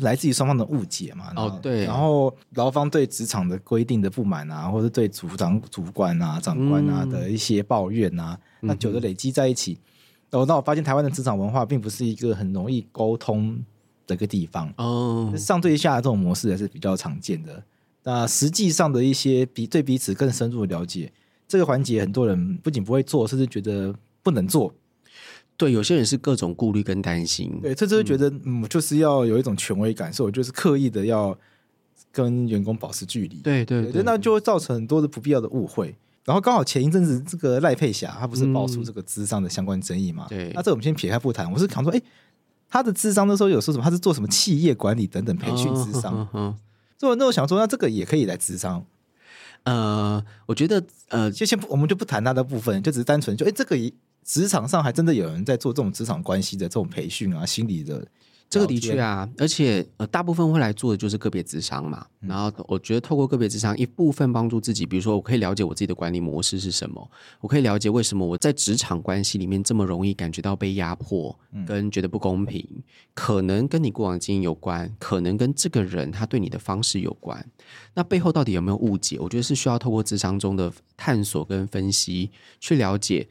[0.00, 1.32] 来自于双方的误解嘛。
[1.34, 1.86] 哦，对。
[1.86, 9.78] 然后劳方对职场的规定的不满啊，或者对组长、主管啊、长官啊的一些抱怨啊，嗯、那久的累积在一起，
[10.28, 13.64] 然后那我发现台湾的职场文化并不是一个很容易沟通。
[14.10, 17.62] 这个地方哦，上对下的这种模式还是比较常见的。
[18.02, 21.12] 那实际上的一些比对彼此更深入的了解，
[21.46, 24.74] 这个环节很多人不仅不会做，甚至觉得不能做。
[25.56, 27.58] 对，有些人是各种顾虑跟担心。
[27.60, 31.36] 对，甚至会觉得嗯，就是要有一种权威感受，我就是刻意的要
[32.10, 33.36] 跟员工保持距离。
[33.42, 35.94] 对对对，那就会造成很多的不必要的误会。
[36.24, 40.26] 然后刚好前一阵子这个赖佩霞，她不是爆出这个资上的相关争议嘛？
[40.28, 41.50] 对，那这我们先撇开不谈。
[41.52, 42.00] 我是想说，哎。
[42.70, 43.84] 他的智商那时候有说什么？
[43.84, 46.26] 他是做什么企业管理等等培训智商。
[46.32, 46.56] 嗯，
[46.96, 48.84] 所以那我想说，那这个也可以来智商。
[49.64, 53.76] 呃，我觉得呃，就先我们就不谈他的部分，就只是单纯就哎，这个
[54.24, 58.06] 职场上还真的有人在做这种职场关系的这种培训啊，心理的。
[58.50, 62.04] 这个的确啊，而且呃，大部分会来做的就是个别智商嘛。
[62.18, 67.08] 然后我觉得透过个别智商，一部分帮助自己，比如说我可以了解我自己的管理模式是什么，
[67.40, 72.66] 我可以了解为什么我在职场关系里面这么容易感觉到被压迫，跟觉得不公平，
[73.14, 77.46] 可能跟你过往经验有关，可能跟这个人他对你的方式有关。
[77.94, 79.16] 那背后到底有没有误解？
[79.20, 83.28] 我觉得是需要透过智商中的探索跟分析，去了解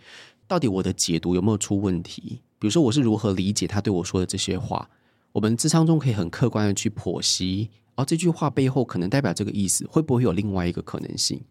[0.47, 2.39] 到底我的解读有没有出问题。
[2.58, 4.89] 比如说我是如何理解他对我说的这些话。
[5.32, 11.42] 我们智商中可以很客观的去剖析，而、哦、这句话背后可能代表这个意思，会不会有另外一个可能性？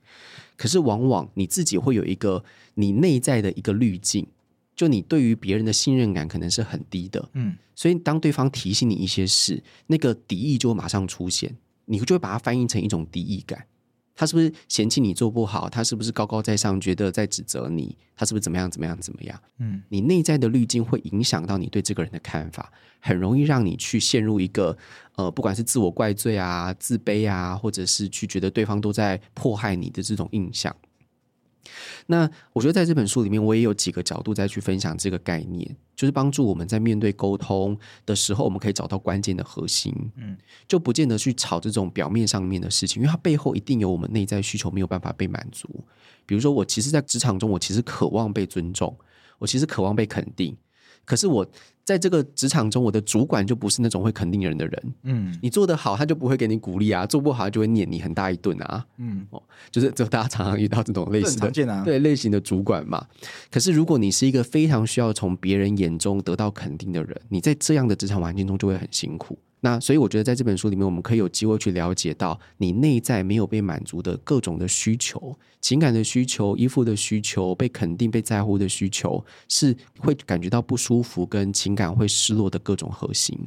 [0.56, 2.42] 可是往往你自己会有一个
[2.74, 4.26] 你内在的一个滤镜，
[4.74, 13.66] 就你对于别人的信任感可能是很低的，嗯，所以当对方提醒你一些事，那个敌意就会马上出现，你就会把它翻译成一种敌意感。
[14.18, 15.70] 他是不是嫌弃你做不好？
[15.70, 17.96] 他是不是高高在上，觉得在指责你？
[18.16, 19.40] 他是不是怎么样怎么样怎么样？
[19.58, 24.76] 嗯，你内在的滤镜会影响到你对这个人的看法，很容易让你去陷入一个
[25.14, 30.74] 呃，不管是自我怪罪啊、自卑啊，或者是去觉得对方都在迫害你的这种印象。
[32.06, 39.92] 那我觉得在这本书里面，我也有几个角度再去分享这个概念，就是帮助我们在面对沟通的时候，我们可以找到关键的核心。
[40.16, 45.68] 嗯，就不见得去吵这种表面上面的事情，因为它背后一定有我们内在需求没有办法被满足。
[46.24, 48.96] 比如说，我其实，在职场中，我其实渴望被尊重，
[49.38, 50.56] 我其实渴望被肯定。
[51.08, 51.46] 可是我
[51.84, 54.94] 在这个职场中，我的主管就不是那种会肯定人的人。
[55.04, 58.84] 嗯，你做得好，他就不会给你鼓励啊；做不好，他就会念你很大一顿啊。
[58.98, 63.06] 嗯，哦，就是就大家常常遇到这种类型的，对类型的主管嘛。
[63.50, 69.38] 可是如果你是一个非常需要从别人眼中得到肯定的人，你在这样的职场环境中就会很辛苦。
[69.60, 83.38] 那所以我觉得在这本书里面，我们可以有机会去了解到你内在没有被满足的各种的需求，情感的需求、依附的需求、被肯定、被在乎的需求，是会感觉到不舒服跟情感会失落的各种核心。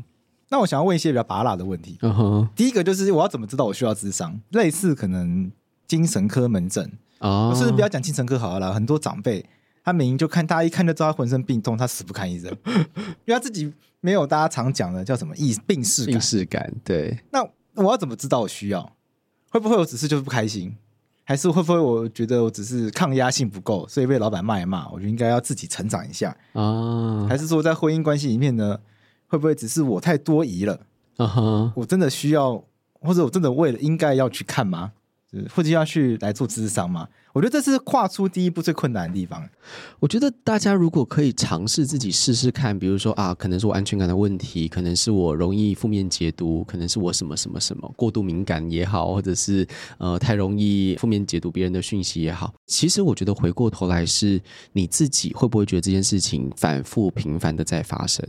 [0.50, 1.98] 那我想要问一些比较拔辣的问题。
[2.02, 4.40] 嗯哼，第一个就是我要怎么知道我需要智商？
[4.50, 5.50] 类似可能
[5.88, 9.46] 精神科门诊啊，我甚至不要讲精神科好了，很多长辈。
[9.84, 16.72] 他明明就看大家一看就知道他浑身病痛，他死不看医生，因为他自己没有大家常讲的叫什么意病识病逝感。
[16.84, 17.42] 对，那
[17.76, 18.96] 我要怎么知道我需要？
[19.50, 20.76] 会不会我只是就是不开心？
[21.32, 24.90] 还是会不会我觉得我只是抗压性不够，所以被老板骂一骂？
[24.90, 27.26] 我就应该要自己成长一下啊？
[27.30, 28.78] 还是说在婚姻关系里面呢？
[29.28, 30.82] 会不会只是我太多疑了？
[31.16, 32.62] 啊哈，我真的需要，
[33.00, 34.92] 或者我真的为了应该要去看吗？
[35.50, 37.08] 或者要去来做咨商吗？
[37.34, 39.48] 我觉得这是跨出第一步最困难的地方。
[40.00, 49.66] 我觉得大家如果可以尝试自己试试看，比如说啊，可能是我安全感的问题，可能是我容易负面解读，可能是我什么什么什么过度敏感也好，或者是
[49.98, 52.54] 呃太容易负面解读别人的讯息也好。
[52.68, 54.42] 其实我觉得回过头来是
[54.74, 58.26] 你自己会不会觉得这件事情反复频繁的在发生？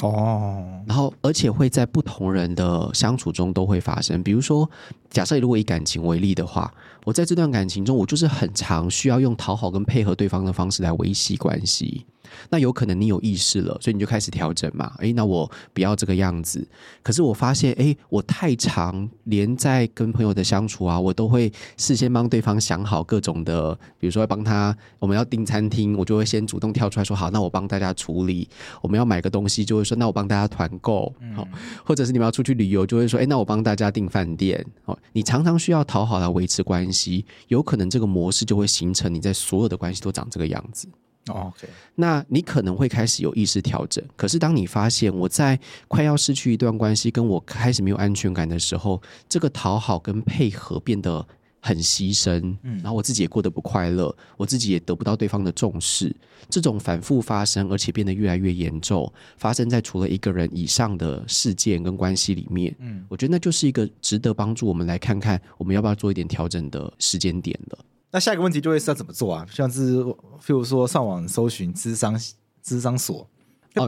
[0.00, 4.22] 哦，然后而且会在不同人的相处中都会发生。
[4.22, 4.68] 比如说，
[5.10, 6.72] 假设如果以感情为例的话，
[7.04, 12.06] 我在这段感情中，我就是很常需要用讨好跟配合对方的方式来维系关系。
[12.50, 14.92] 那有可能你有意识了，所以你就开始调整嘛。
[14.98, 16.66] 诶，那我不要这个样子。
[17.02, 28.48] 可是我发现，诶，我太常连在跟朋友的相处啊，我都会事先帮对方想好各种的，比如说帮他，我们要订餐厅，我就会先主动跳出来说好，那我帮大家处理。
[28.82, 31.12] 我们要买个东西，就会说那我帮大家团购。
[31.34, 31.46] 好，
[31.84, 34.64] 或者是你们要出去旅游，就会说，诶，那我帮大家订饭店。
[34.84, 40.88] 哦，你常常需要讨好来维持关系，有可能这个模式就会形成你在所有的关系都长这个样子。
[41.28, 44.02] 哦，OK，那你可能会开始有意识调整。
[44.16, 51.24] 可是当你发现我在快要失去一段关系，跟我开始没有安全感的时候，这个讨好跟配合变得
[51.60, 56.14] 很牺牲，嗯，然后我自己也过得不快乐，我自己也得不到对方的重视。
[56.48, 67.78] 这种反复发生，而且变得越来越严重，发生在除了一个人以上的事件跟关系里面，嗯，我觉得那就是一个值得帮助我们来看看我们要不要做一点调整的时间点了。
[68.12, 69.46] 那下一个问题就会是要怎么做啊？
[69.52, 72.20] 像是譬如说上网搜寻智商
[72.62, 73.28] 智商所，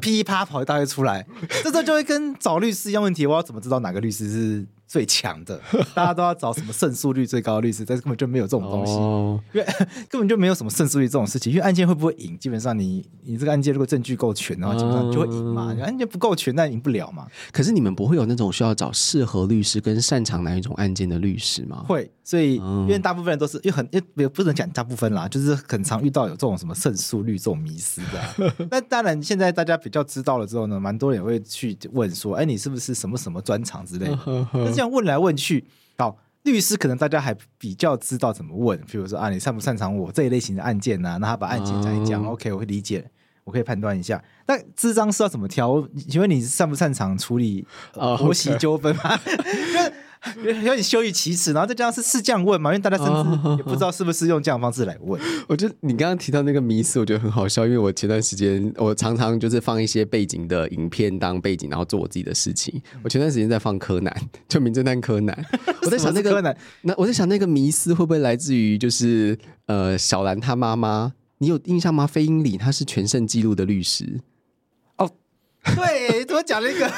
[0.00, 1.26] 噼啪跑一大堆出来，
[1.62, 3.26] 这时候就会跟找律师一样问题。
[3.26, 5.58] 我要怎么知道哪个律师是最强的，
[5.96, 9.66] 大家都要找什么胜诉率最高的律师，但是根本就没有这种东西，哦、因为
[10.10, 11.50] 根本就没有什么胜诉率这种事情。
[11.50, 15.72] 因为案件会不会赢，基本上你你这个案件如果证据够全的话，基本上就会赢嘛。
[15.72, 17.26] 你案件不够全，那赢不了嘛。
[17.52, 21.86] 可是你们不会有那种需要找适合律师跟擅长哪一种案件的律师吗？
[21.88, 28.52] 会，所以、嗯、因为大部分人都是因为很因为不能讲大部分啦，就是很常遇到有这种什么胜诉率这种迷思的。
[28.70, 34.18] 那当然，现在大家比较知道了之后呢，蛮多人也会去问说，哎，你是不是什么什么专长之类的？
[34.52, 35.64] 那这样问来问去，
[35.98, 41.16] 好，律师可能大家还比较知道怎么问，比如说啊，你擅不擅长我这一类型的案件呢、啊？
[41.18, 43.08] 那他把案件讲一讲、嗯、，OK，我会理解，
[43.44, 44.22] 我可以判断一下。
[44.46, 45.86] 那智商是要怎么挑？
[46.08, 49.02] 请问你擅不擅长处理婆媳纠纷吗？
[50.44, 52.70] 有点羞于启齿，然后再加上是是这样问嘛？
[52.70, 55.20] 因为大家甚至也不知道是不是用这样的方式来问。
[55.48, 62.80] 我觉得你刚刚提到那个迷思，我觉得很好笑，因为我前段时间我常常就是放一些背景的影片当背景，然后做我自己的事情。
[63.02, 64.14] 我前段时间在放柯南，
[64.48, 65.46] 就名侦探柯南。
[65.82, 71.12] 我在想那个柯南，那我在想那个迷思会不会来自于就是呃小兰她妈妈？
[71.38, 72.06] 你有印象吗？
[72.06, 74.20] 飞鹰里他是全胜纪录的律师。
[74.98, 75.10] 哦，
[75.74, 76.88] 对，怎么讲那个？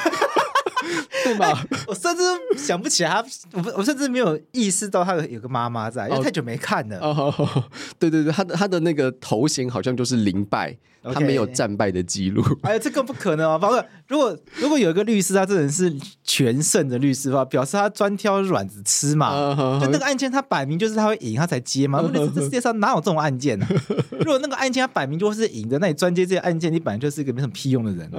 [1.87, 2.23] 我甚至
[2.57, 6.99] 想不起来他，我我甚至没有意识到他有个妈妈在，因为太久没看了。
[6.99, 7.63] 哦，哦
[7.99, 10.77] 对对对，他的他的那个头衔好像就是零败。
[11.13, 13.59] 他没有战败的记录，哎呀，这更不可能啊！
[13.59, 19.31] 包括如果如果有一个律师，他这人是全胜的律师的话，表示他专挑软子吃嘛。
[19.31, 22.01] Uh, 就那个案件，他摆明就是他会赢，他才接嘛。
[22.01, 23.69] 问题是这世界上哪有这种案件呢、啊？
[24.17, 28.09] 如果那个案件他摆明就是赢的，那你专接这些案件，你本来就是一个没什么屁用的人。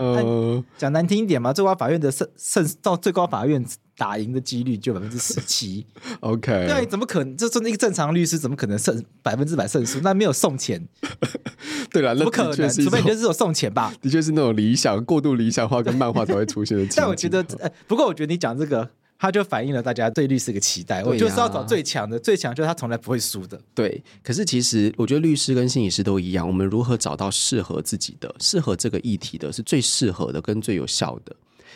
[0.79, 3.65] 讲、uh, 难听一点嘛，最高法院的胜胜到最高法院。
[3.99, 5.87] 打赢的几率就百分之十七，
[6.21, 6.67] OK？
[6.69, 7.35] 对，怎么可能？
[7.35, 9.99] 这是一个正常律师，怎么可能胜百分之百胜诉？
[10.01, 10.87] 那没有送钱，
[11.91, 13.95] 对了，不可能，除非你就是有送钱吧？
[14.03, 16.87] 的确是那种理想、过度理想化跟漫画才会出现的。
[16.95, 17.43] 但我觉得，
[17.87, 18.87] 不过我觉得你讲这个，
[19.19, 21.03] 他就反映了大家对律师的期待。
[21.03, 23.59] 我就是要找最强的，最强就是他从来不会输的。
[23.75, 31.35] 对，可是其实我觉得律师跟心理师都一样，我们如何找到适合自己的、适合这个议题的，是最适合的跟最有效的。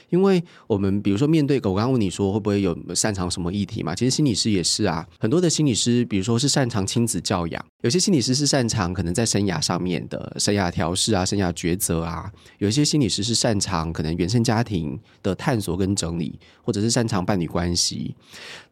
[0.08, 3.94] 因为我们比如说面对我刚刚问你说会不会有擅长什么议题嘛？
[3.94, 18.14] 其实心理师也是啊，很多的心理师，比如说是擅长亲子教养，有些心理师是擅长可能在生涯上面的生涯调试啊、生涯抉择啊，有一些心理师是擅长可能原生家庭的探索跟整理，或者是擅长伴侣关系。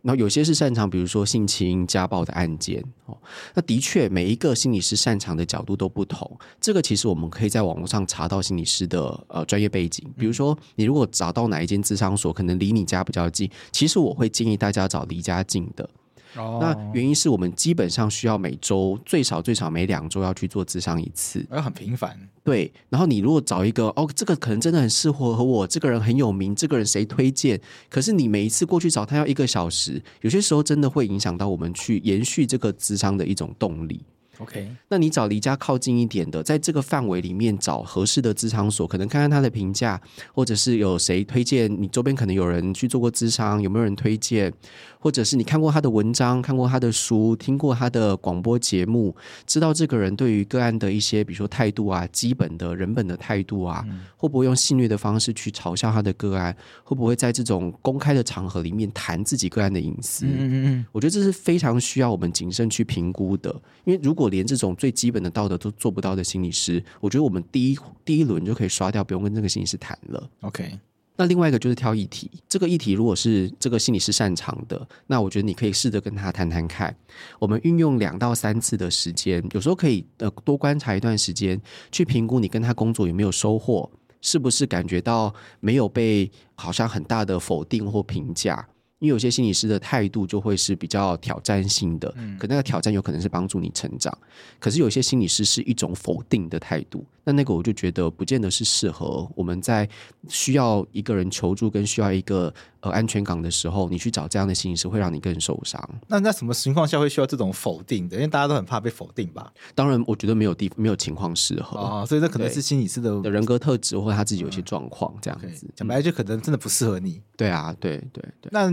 [0.03, 3.19] 然后有些是擅长，比如说性侵、家暴的案件哦。
[3.55, 6.39] 那的确，每一个心理师擅长的角度都不同。
[6.61, 10.09] 这个其实我们可以在网络上查到心理师的呃专业背景。
[10.17, 15.89] 比如说，你如果找到哪一间智商所，可能离你家比较近，其实我会建议大家找离家近的。
[16.37, 16.61] Oh.
[16.63, 22.17] 那原因是我们基本上需要每周最少最少每两周要去做智商一次，而很频繁。
[22.45, 27.59] 对，然后你如果找一个哦，这个可能真的很适合和我，这个人很有名，这个人谁推荐？
[27.89, 34.03] 可是你每一次过去找他要一个小时，有些时候真的会影响到我们去延续这个智商的一种动力。
[34.39, 40.01] OK，那你找离家靠近一点的，在这个范围里面找合适的咨商所，可能看看他的评价，
[40.33, 44.53] 或者是有谁推荐，你周边可能有人去做过咨商，有没有人推荐？
[45.01, 49.15] 或者是你看过他的文章，看过他的书，听过他的广播节目，
[49.47, 56.55] 知道这个人对于个案的一些，比如说态度啊，基本的人本的态度啊，嗯、会不会用戏谑的方式去嘲笑他的个案？
[56.83, 60.27] 会不会在这种公开的场合里面谈自己个案的隐私？
[60.27, 70.31] 嗯嗯嗯，我觉得这是非常需要我们谨慎去评估的，因为如果连这种最基本的道德都做不到的心理师，我觉得我们第一第一轮就可以刷掉，不用跟这个心理师谈了。
[70.41, 70.79] OK。
[71.21, 76.95] 那另外一个就是挑议题，这个议题如果是这个心理师擅长的，那我觉得你可以试着跟他谈谈看。
[77.41, 81.61] 我们运用两到三次的时间，有时候可以呃多观察一段时间，
[81.91, 88.69] 去评估你跟他工作有没有收获，是不是感觉到没有被好像很大的否定或评价。
[88.99, 94.17] 因为有些心理师的态度就会是比较挑战性的，可那个挑战有可能是帮助你成长，
[94.59, 99.89] 可是有些心理师是一种否定的态度，那那个我就觉得不见得是适合我们在
[100.29, 102.53] 需要一个人求助跟需要一个。
[102.89, 105.83] 呃，安全感的时候，你去找这样的心理师会让你更受伤。
[106.07, 108.17] 那在什么情况下会需要这种否定的？
[108.17, 109.53] 因为大家都很怕被否定吧？
[109.75, 115.69] 当然，我觉得没有地没有情况适合啊、哦，所以这可能是心理师的的人格特质，或者他自己有一些状况这样子。
[115.77, 117.13] 讲白了，就可能真的不适合你。
[117.13, 118.51] 嗯、对啊，对对对。
[118.51, 118.71] 那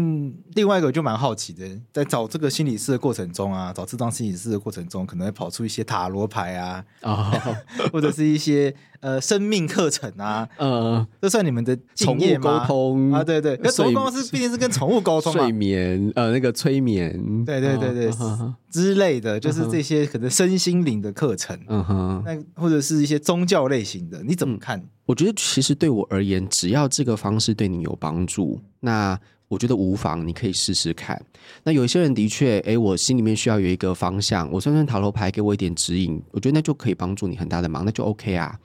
[0.53, 7.31] 另外一个就蛮好奇的，在找这个心理师的过程中啊，找这张心理师的过程中，可能会跑出一些塔罗牌啊，哦、
[7.91, 8.73] 或者是一些。
[9.01, 13.23] 呃，生命课程啊，呃，这算你们的宠物沟通啊？
[13.23, 15.41] 对对，那宠物沟通是毕竟是跟宠物沟通嘛？
[15.41, 24.83] 睡眠，呃，那个催眠，对对对对、哦、之类的，就是这些可能身心灵的课程，嗯哼，那或者是一些宗教类型的，你怎么看？
[25.05, 31.21] 我觉得其实对我而言，只要这个方式对你有帮助，那我觉得无妨，你可以试试看。
[31.63, 38.59] 那有一些人的确，哎，我心里面需要有一个方向，我算算塔罗牌给我一点指引，我觉得那就可以帮助你很大的忙，那就 OK 啊。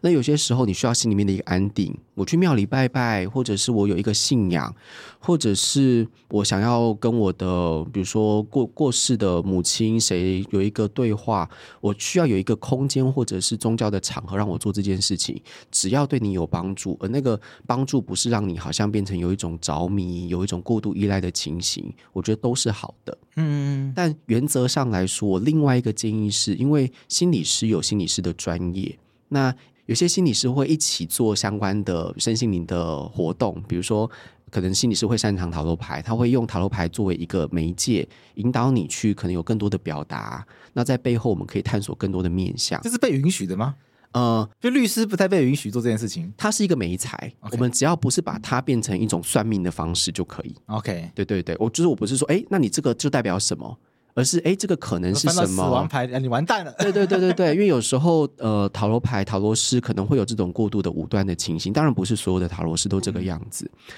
[0.00, 4.74] 那有些时候你需要心里面的一个安定，我去庙里拜拜，或者是我有一个信仰，
[5.20, 11.48] 或者是我想要跟我的，比如说过过世的母亲谁有一个对话，
[11.80, 20.23] 我需要有一个空间或者是宗教的场合让我做这件事情，只要对你有帮助，而那个帮助不是让你好像变成有一种着迷。
[20.28, 23.16] 有一种过度依赖的情形，我觉得都是好的。
[23.36, 28.98] 嗯，但原则上来说，另外一个建议是，因为心理师有心理师的专业，
[29.28, 29.54] 那
[29.86, 34.10] 有些心理师会一起做相关的身心灵的活动，比如说，
[34.50, 40.46] 可能心理师会擅长塔罗牌，他会用塔罗牌作为一个媒介，引导你去可能有更多的表达。
[40.72, 42.80] 那在背后，我们可以探索更多的面向。
[42.82, 43.74] 这是被允许的吗？
[44.14, 47.48] 呃，就律师不太被允许做这件事情，它是一个媒材，Okay.
[47.52, 50.54] 我们只要不是把它变成一种算命的方式就可以。
[50.66, 53.76] OK，对对对，我就是我不是说，哎，那你这个就代表什么？
[54.16, 55.46] 而是哎，这个可能是什么？
[55.46, 56.72] 死亡牌，你完蛋了。
[56.78, 63.68] 对对对对对，因为有时候呃，塔罗牌、塔罗师可能会有这种过度的武断的情形，当然不是所有的塔罗师都这个样子。
[63.74, 63.92] 嗯、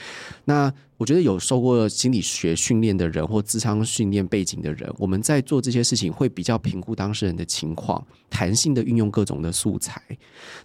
[0.47, 10.01] 那我觉得有受过心理学训练的人或智商训练背景的人，我们在做这些事情会比较评估当事人的情况，弹性的运用各种的素材。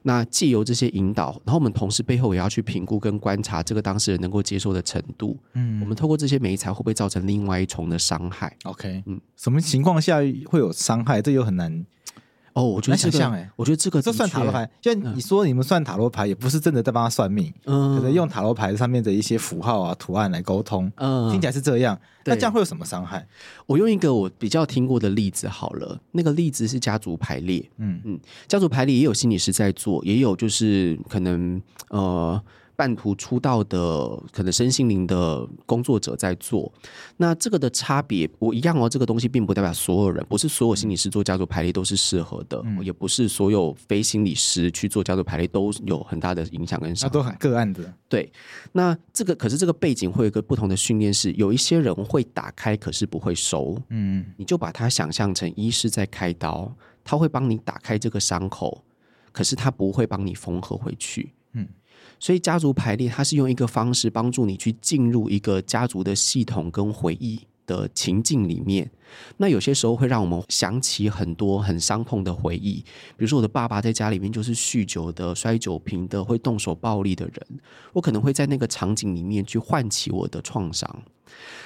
[0.03, 5.37] 那借由这些引导，然后我们同时背后也要去评估跟观察这个当事人能够接受的程度。
[5.53, 9.19] 嗯，我们透过这些媒材会不会造成另外一重的伤害？OK，嗯。
[9.35, 11.21] 什么情况下会有伤害？
[11.21, 11.85] 这又很难
[12.53, 12.63] 哦。
[12.63, 14.69] 我觉得、这个、想象哎，我觉得这个这算塔罗牌。
[14.81, 21.99] 就你说你们算塔罗牌，也不是真的在帮他算命，嗯，可能用塔罗牌上面的一些符号啊、图案来沟通，嗯，听起来是这样。
[22.25, 23.25] 那这样会有什么伤害？
[23.65, 27.67] 我用一个我比较听过的例子好了，那个例子是家族排列。
[27.77, 32.41] 嗯嗯，家族排列也有心理师在做，也有就是可能呃。
[32.81, 36.73] 半途出道的可能身心灵的工作者在做，
[37.17, 38.89] 那这个的差别我一样哦。
[38.89, 47.13] 这个东西并不代表所有人，不是所有心理师做家族排列都是适合的，嗯、也不是所有非心理师去做家族排列都有很大的影响跟伤害。
[47.13, 47.93] 那都很个案的。
[48.09, 48.31] 对，
[48.71, 53.77] 那这个可是这个背景会有一个不同的训练，是有一些人会打开，可是不会收。
[53.89, 56.73] 嗯，你就把它想象成医师在开刀，
[57.03, 58.83] 他会帮你打开这个伤口，
[59.31, 61.31] 可是他不会帮你缝合回去。
[62.21, 68.89] 所以家族排列，它是用一个方式帮助你去进入一个家族的系统跟回忆的情境里面。
[69.37, 72.75] 那有些时候会让我们想起很多很伤痛的回忆，
[73.17, 77.59] 比如说我的爸爸在家里面就是酗酒的、摔酒瓶的、会动手暴力的人，
[77.91, 81.03] 我可能会在那个场景里面去唤起我的创伤。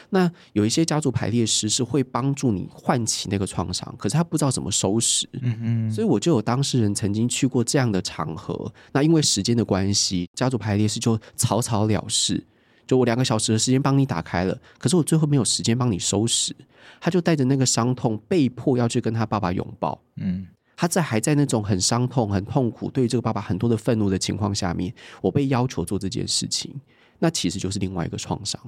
[0.09, 12.43] 那有一些家族排列师是会帮助你唤起那个创伤，可是他不知道怎么收拾，嗯嗯，所以我就有当事人曾经去过这样的场合，那因为时间的关系，家族排列师就草草了事，
[12.87, 16.55] 就我两个小时的时间帮你打开了，可是我最后没有时间帮你收拾，
[17.01, 20.47] 他就带着那个伤痛被迫要去跟他爸爸拥抱，嗯，
[20.77, 26.73] 他在还在那种很伤痛、很痛苦，对于这个爸爸很多的愤怒的情况下面，我被要求做这件事情，
[27.19, 28.61] 那其实就是另外一个创伤。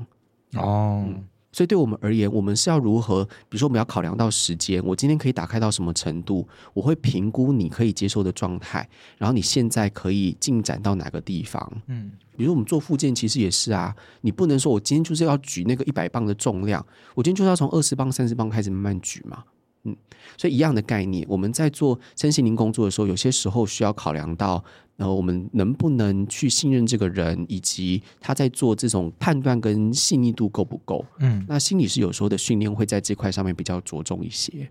[0.56, 3.26] 哦、嗯，所以对我们而言，我们是要如何？
[3.50, 6.48] 比如说，我们要考量到时间，我今天可以打开到什么程度？
[6.74, 8.88] 我会评估你可以接受的状态，
[9.18, 11.72] 然后你现在可以进展到哪个地方？
[11.88, 16.86] 嗯，比如我们做附件，其实也是啊，你不能说我今天就是要举那个一百磅的重量，
[17.16, 19.44] 我今天就是要从二十磅、三十磅开始慢慢举嘛。
[19.88, 19.96] 嗯，
[20.38, 24.64] 所以一样的概念，我们在做身心灵工作的时候，有些时候需要考量到。
[24.98, 31.06] 然后我们能不能去信任这个人，以及他在做这种判断跟细腻度够不够？
[31.20, 34.68] 嗯，那心理师有时候的训练会在这块上面比较着重一些。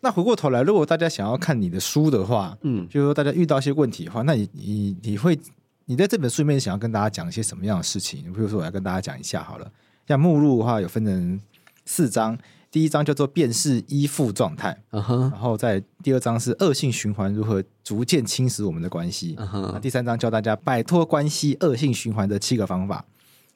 [0.00, 5.38] 那回过头来，如果大家想要看你的书的话，嗯，就是说大家遇到一些问题的话，那你你你会
[5.84, 8.22] 你在这本书里面想要跟大家讲一些什么样的事情？
[8.32, 9.70] 比如说，我要跟大家讲一下好了，
[10.08, 11.38] 像目录的话有分成
[11.84, 12.38] 四章。
[12.76, 15.20] 第一章叫做辨识依附状态，uh huh.
[15.30, 19.80] 然后在第二章是恶性循环如何逐渐侵蚀我们的关系，uh huh.
[19.80, 23.02] 第三章教大家摆脱关系恶性循环的七个方法，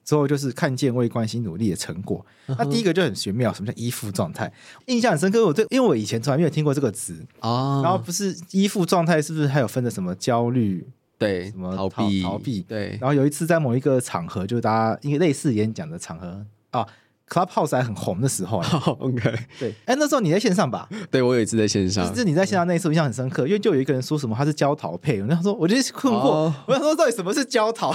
[0.07, 2.25] 之后就是看见为关系努力的成果。
[2.47, 2.57] Uh huh.
[2.61, 4.51] 那第一个就很玄妙，什么叫依附状态？
[4.87, 7.81] 印象很深刻，我对，因为我以前从来没有听过这个词啊。
[7.81, 10.89] Uh 然后不是依附状态，是不是还有分的什么焦虑？
[11.19, 12.23] 对，什么逃避？
[12.23, 12.63] 逃避？
[12.63, 12.97] 对。
[12.99, 16.89] 然后有一次在某一个场合，就是大家因为类似演讲的场合啊。
[17.31, 18.59] Clubhouse 还很红的时候，
[18.99, 20.89] OK，对，哎，那时候你在线上吧？
[21.13, 27.95] 对，我有一次在线上，就是你在线上那一次印象很深刻，因为就有一个人说什么他是焦桃配，然后说我就困惑，我想说到底什么是焦桃？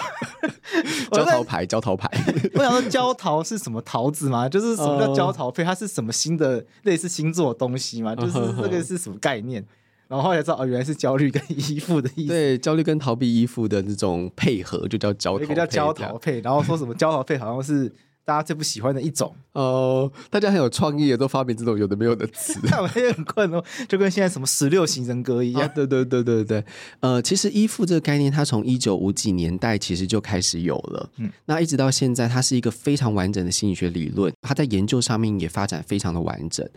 [1.11, 2.09] 焦桃牌，焦桃牌，
[2.55, 4.47] 我想说焦桃是什么桃子吗？
[4.47, 5.65] 就是什么叫焦桃配？
[5.65, 8.15] 它是什么新的类似星座的东西吗？
[8.15, 9.61] 就是这个是什么概念？
[10.07, 12.29] 然后后来知道哦，原来是焦虑跟依附的意思。
[12.29, 15.43] 对，焦虑跟逃避依附的这种配合就叫焦桃配。
[15.43, 17.91] 一个叫焦桃配，然后说什么焦桃配好像是。
[18.25, 19.33] 大家最不喜欢的一种。
[19.53, 25.65] 哦，大家很有创意，都发明这种有的没有的词， 那我也很困哦，就跟现在什么十六型人格一样。
[25.65, 26.65] 哦、对对对对对，
[26.99, 36.67] 呃，其实依附这个概念，它从一九五几年代其实就开始有了，嗯，那一直到现在，它是一个非常完整的心理学理论，它在研究上面也发展非常的完整，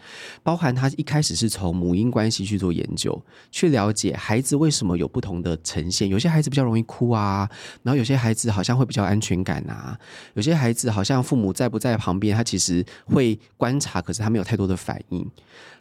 [0.44, 3.20] 包含它一开始是从母婴关系去做研究，
[3.50, 7.50] 去了解孩子为什么有不同的呈现，有些孩子比较容易哭啊，
[7.82, 9.98] 然后有些孩子好像会比较安全感啊，
[10.34, 11.37] 有些孩子好像父母。
[11.38, 15.26] 母在不在旁边，他其实会观察，可是他没有太多的反应。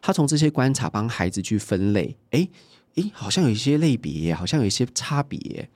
[0.01, 2.49] 他从这些观察帮孩子去分类，诶
[2.95, 5.69] 诶，好像有一些类别，好像有一些差别。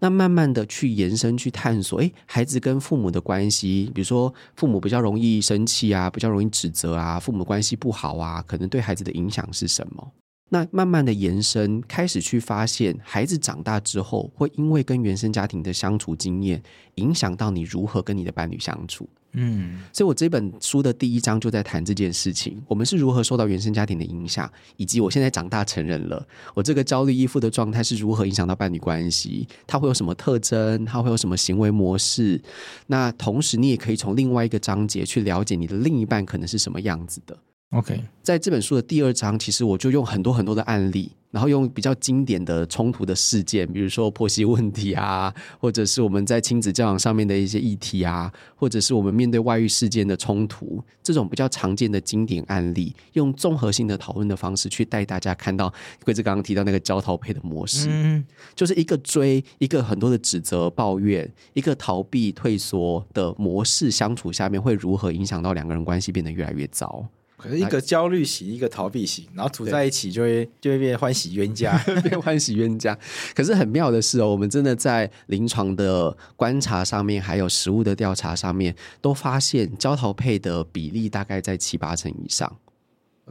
[0.00, 10.12] 那慢慢的去延伸去探索，诶，孩子跟父母的关系，比如说父母比较容易生气啊，比较容易指责啊，父母关系不好啊，可能对孩子的影响是什么？
[10.52, 16.60] 那慢慢的延伸，开始去发现，孩子长大之后，会因为跟原生家庭的相处经验，
[16.96, 19.08] 影响到你如何跟你的伴侣相处。
[19.34, 32.42] 嗯，所以我这本书的第一章就在谈这件事情，我们是如何受到原生家庭的影响，以及我现在长大成人了，我这个焦虑依附的状态是如何影响到伴侣关系，它会有什么特征，它会有什么行为模式。
[32.88, 37.38] 那同时，你也可以从另外一个章节去了解你的另一半可能是什么样子的。
[37.70, 55.72] OK，在这本书的第二章，其实我就用很多很多的案例，然后用比较经典的冲突的事件，比如说婆媳问题啊，或者是我们在亲子教养上面的一些议题啊，或者是我们面对外遇事件的冲突，这种比较常见的经典案例，用综合性的讨论的方式去带大家看到，
[56.04, 58.24] 桂子刚刚提到那个焦逃配的模式，嗯，
[58.56, 67.06] 就是一个追，一个很多的指责抱怨，一个逃避退缩的模式相处下面，会如何影响到两个人关系变得越来越糟。
[67.40, 72.96] 可是一个焦虑型，一个逃避型，然后处在一起就会就会变欢喜冤家， 变欢喜冤家。
[73.34, 82.54] 可是很妙的是哦，我们真的在临床的观察上面，还有实物的调查上面，都发现焦逃配的比例大概在七八成以上。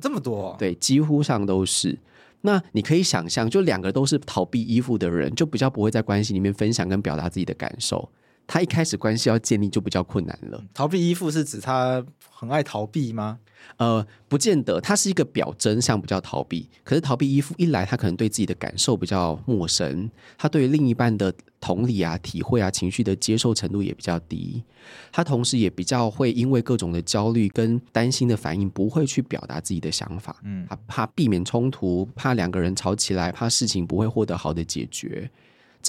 [0.01, 0.55] 这么多哦？
[0.57, 1.99] 对，几乎上都是。
[2.41, 8.09] 那你可以想象，就两个都是逃避依附的人，就比较不会在关系里面分享跟表达自己的感受。
[8.51, 10.59] 他一开始关系要建立就比较困难了。
[10.73, 13.37] 逃避依附是指他很爱逃避吗？
[13.77, 16.67] 呃，不见得，它是一个表征，像比较逃避。
[16.83, 24.63] 可是逃避依附一来，他可能对自己的感受比较陌生，他对于另一半的同理啊、体会啊、情绪的接受程度也比较低。
[25.11, 30.37] 他同时也比较会因为各种的焦虑跟担心的反应，不会去表达自己的想法。
[30.43, 35.29] 嗯，他怕避免冲突，怕两个人吵起来，怕事情不会获得好的解决。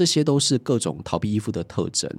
[0.01, 2.11] 这些都是各种逃避依附的特征。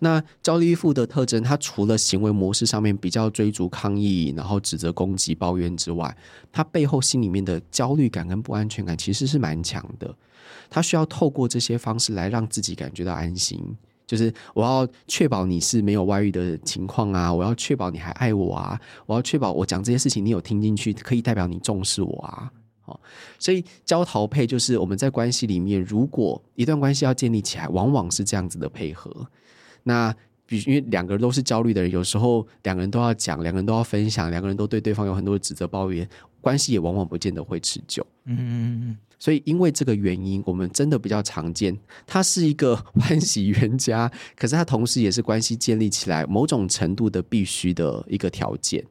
[0.00, 6.14] 那焦虑依附的特征，它除了行为模式上面比较追逐抗议，然后指责、攻击、抱怨之外，
[6.52, 10.14] 它背后心里面的焦虑感跟不安全感其实是蛮强的。
[10.68, 13.58] 它需要透过这些方式来让自己感觉到安心，
[14.06, 22.52] 就是我要确保你是没有外遇的情况啊，我要确保你还爱我啊，我要确保我讲这些事情你有听进去，可以代表你重视我啊。
[23.38, 29.26] 所以焦桃配就是我们在关系里面，如果一段关系要建立起来，往往是这样子的配合。
[29.82, 30.14] 那
[30.46, 36.08] 比因为两个人都是焦虑的人，有时候两个人都要讲，两个人都要分享，两个人都对对方有很多的指责抱怨，
[36.40, 38.04] 关系也往往不见得会持久。
[38.24, 38.98] 嗯嗯嗯。
[39.18, 48.84] 所以因为这个原因，我们真的比较常见，他是一个 欢喜冤家，可是他同时也是关系建立起来某种程度的必须的一个条件，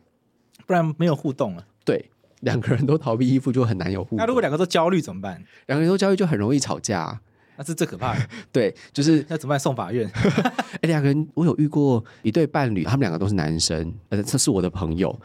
[0.65, 1.65] 不然没有互动了。
[1.83, 2.09] 对。
[2.41, 4.17] 两个人都逃避依附，就很难有互动。
[4.17, 5.43] 那如果两个都焦虑怎么办？
[5.67, 7.19] 两个人都焦虑就很容易吵架，
[7.57, 8.21] 那是最可怕的。
[8.51, 9.59] 对，就是 那怎么办？
[9.59, 10.09] 送法院？
[10.81, 15.17] 哎，两个人，我有遇过一对伴侣，他们两个都是男生，呃，这是我的朋友。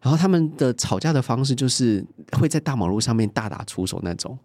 [0.00, 4.38] 然后他们的吵架的方式就是会在大马路上面大打出手那种，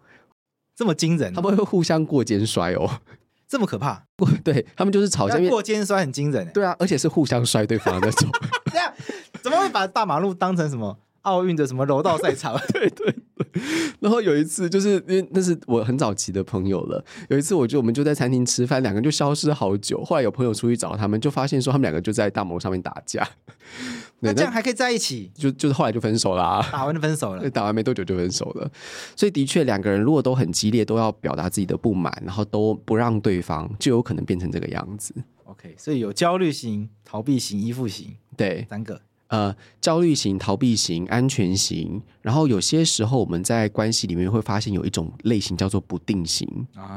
[0.76, 1.34] 这么惊人？
[1.34, 3.00] 他们会互相过肩摔哦，
[3.48, 4.04] 这么可怕？
[4.18, 6.48] 过对他们就是吵架过肩摔很惊人。
[6.54, 8.30] 对啊，而且是互相摔对方的那种。
[8.72, 8.94] 这样
[9.42, 11.00] 怎么会把大马路当成什么？
[11.28, 12.58] 奥运的什么柔道赛场？
[12.72, 13.62] 对对对。
[14.00, 17.04] 然后有一次，就是因为那是我很早期的朋友了。
[17.30, 20.04] 有一次，我就我们就在餐厅吃饭，两个人就消失好久。
[20.04, 23.28] 后来有朋友出去找他们，就发现说他们两个就在大马路上面打架。
[24.20, 25.32] 那这样还可以在一起？
[25.36, 26.68] 就就是后来就分手了啊。
[26.72, 27.50] 打完就分手了。
[27.50, 28.72] 打完没多久就分手了。
[29.16, 35.14] 所以的确，两个人如果都很激烈，都要表达自己的不满，然后都不让对方，就有可能变成这个样子。
[35.46, 39.02] OK，所以有焦虑型、逃避型、依附型，对，三个。
[39.28, 46.48] 呃，焦虑型、逃避型、安全型，然后有些时候我们在关系里面会发现有一种类型叫做不定型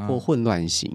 [0.07, 0.89] 或混乱型，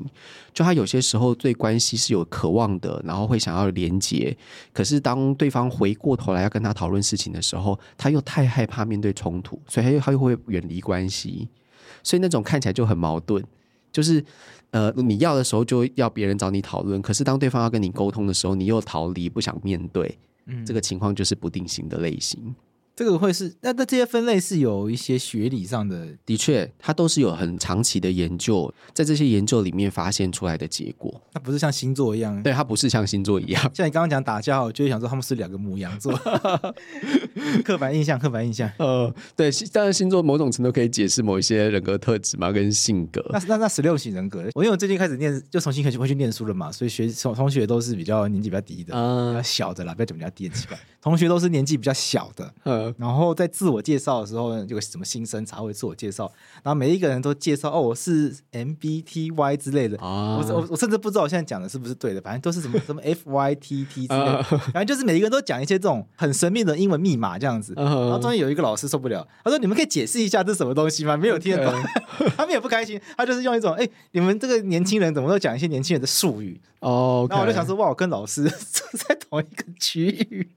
[0.54, 4.36] 就他有些时候对关系是有渴望的，然后会想要连接，
[4.72, 11.48] 可是当对方回过头来要跟他讨论事情的时候，他又太害怕面对冲突，所以他又他又会远离关系，
[12.02, 13.44] 所以那种看起来就很矛盾。
[13.92, 14.24] 就是
[14.72, 22.56] 呃，你要的时候就要别人找你讨论，可是当对方要跟你沟通的时候，你又逃离，不想面对，嗯，这个情况就是不定型的类型。
[22.96, 31.22] 这个会是那那这些分类是有一些学理上的，的确，它都是有很长期的研究，在这些研究里面发现出来的结果。
[31.34, 33.62] 它不是像星座一样，对，它不是像星座一样。
[33.76, 36.14] 像你刚刚讲打架，我就会想说他们是两个母羊座，
[37.66, 38.72] 刻板印象，刻板印象。
[38.78, 43.22] 呃，对，当然星座某种程度可以解释某一些人格特质嘛，跟性格。
[43.32, 50.78] 那那那十六型人格，我因为我最近开始念，就重新回去回去念书了嘛，所以学同同学都是比较年纪比较低的，嗯，比较小的啦，不要讲比较低，奇怪。
[51.02, 56.32] 同学都是年纪比较小的，嗯，然后在自我介绍的时候呢，有什么新生茶会自我介绍，
[56.64, 71.74] 然后每一个人都介绍哦，我是 MBTY 之类的，啊、我我我甚至不知道我现在讲的是不是对的，反正都是什么 什么 FYTT 之类的，啊、反正就是每一个人都讲一些这种很神秘的英文密码这样子，啊、 然后终于有一个老师受不了，他说：“你们可以解释一下这是什么东西吗？”没有听得懂，
[72.20, 80.48] 嗯、 他们也不开心，他就是用一种哎、欸，你们这个年轻人怎么都讲一些年轻人的术语哦，然后我就想说哇，我跟老师 住在同一个区域。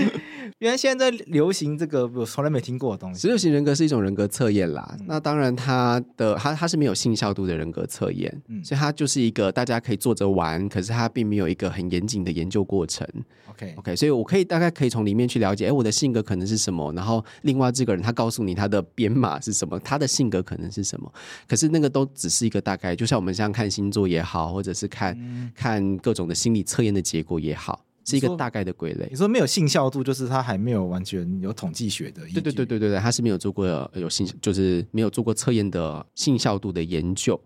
[0.60, 3.20] 原来现在在流行这个我从来没听过的东西。
[3.22, 13.06] 十六型人格是一种人格测验啦，嗯、那当然它的它它是没有信效度的人格测验，嗯、所以它就是一个大家可以坐着玩，可是它并没有一个很严谨的研究过程。
[13.48, 21.10] OK OK，所以我可以大概可以从里面去了解，哎，我的性格可能是什么，然后另外这个人他告诉你他的编码是什么，他的性格可能是什么，
[21.48, 27.84] 可是那个都只是一个大概，就像我们像看星座也好，或者是看、嗯、看各种的心理测验的结果也好。
[28.02, 29.06] 是一个大概的归类。
[29.10, 32.22] 你说没有信效度，就是它还没有完全有统计学的。
[32.22, 37.38] 对对对对对对，它是没有做过有信，就是没有做过测验的信效度的研究。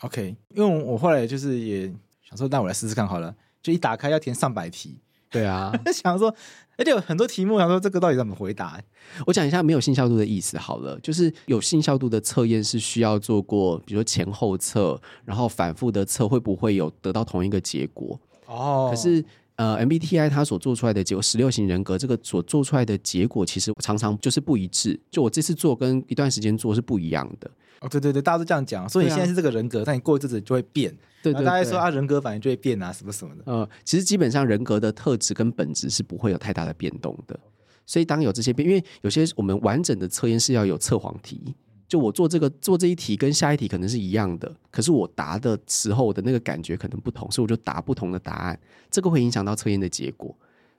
[0.00, 1.86] OK，因为我后来就是也
[2.28, 3.34] 想说，那我来试试看好了。
[3.62, 4.98] 就一打开要填上百题，
[5.34, 6.34] 对啊， 想说，
[6.78, 8.80] 而且有很多题目，想说这个到底怎么回答？
[9.26, 18.18] 我讲一下没有信效度的意思好了，就是有信效度的测验是需要做过，比如说前后测，然后反复的测，会不会有得到同一个结果？
[18.46, 19.22] 哦，可是。
[19.56, 24.98] 呃，MBTI 它所做出来的结果，十六型人格这个所做出来的结果，其实常常就是不一致。
[25.12, 27.48] 就我这次做跟一段时间做是不一样的。
[27.84, 28.88] 哦，对对对，大家都这样讲。
[28.88, 30.96] 所以你现在是这个人格，但你过一阵子就会变。
[31.22, 33.42] 对对，大家说啊，人格反应就会变啊，什么什么的。
[33.46, 37.38] 呃，其实基本上人格的特质跟本质是不会有太大的变动的。
[37.86, 41.54] 所以当有这些变，因为有些我们完整的测验是要有测谎题。
[41.86, 48.58] 就我做这个做这一题跟下一题可能是一样的，可是我答的时候的那个感觉可能不同，所以我就答不同的答案，
[48.90, 50.34] 这个会影响到测验的结果。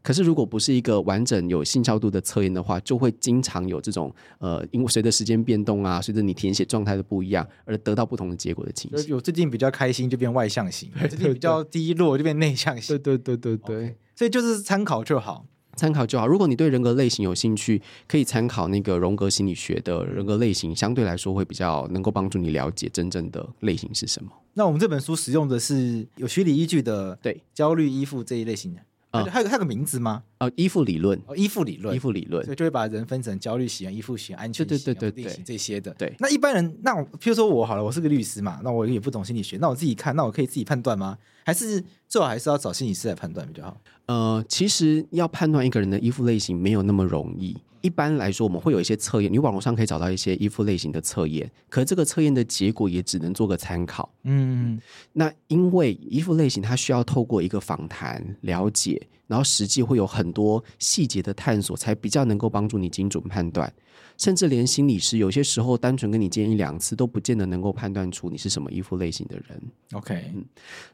[0.06, 9.10] 可是如果不是一个完整有信效度的测验的话，就会经常有这种呃，因为随着时间变动啊，随着你填写状态的不一样而得到不同的结果的情形。
[9.10, 12.96] 有最近比较开心就变外向型， 最近比较低落就变内向型。
[13.00, 13.96] 对对对对对，okay.
[14.16, 15.48] 所以就是参考就好。
[15.76, 16.26] 参考就好。
[16.28, 24.30] 如果你对人格类型有兴趣，可以参考那个荣格心理学的人格类型，相对来说会比较能够帮助你了解真正的类型是什么。
[24.54, 28.80] 那我们这本书使用的是有学理依据的，对焦虑依附这一类型的。
[29.24, 30.24] 还有还有个名字吗？
[30.40, 31.20] 哦，依附理论。
[31.28, 35.94] 哦，依附理论，依附理论，所以就会把人分成焦虑型、依附型、安全型、对对对对对这些的。
[35.94, 41.18] 对，那一般人，那我譬如说我好了，我是个律师嘛，那我也不懂心理学，那我自己看，那我可以自己判断吗？
[41.46, 43.78] 还是最好还是要找心理师来判断比较好？
[44.08, 47.56] 呃，其实要判断一个人的依附类型没有那么容易。
[47.86, 54.12] 一般来说，我们会有一些测验，你网络上可以找到一些衣服类型的测验，可是这个测验的结果也只能做个参考。
[54.24, 54.82] 嗯，
[55.14, 63.72] 那因为衣服类型它需要透过一个访谈了解，然后实际会有很多细节的探索，才比较能够帮助你精准判断。
[64.18, 69.62] 甚至连心理师有些时候单纯跟你见一两次，都不见得能够判断出你是什么依附类型的人。
[69.94, 70.46] OK，嗯，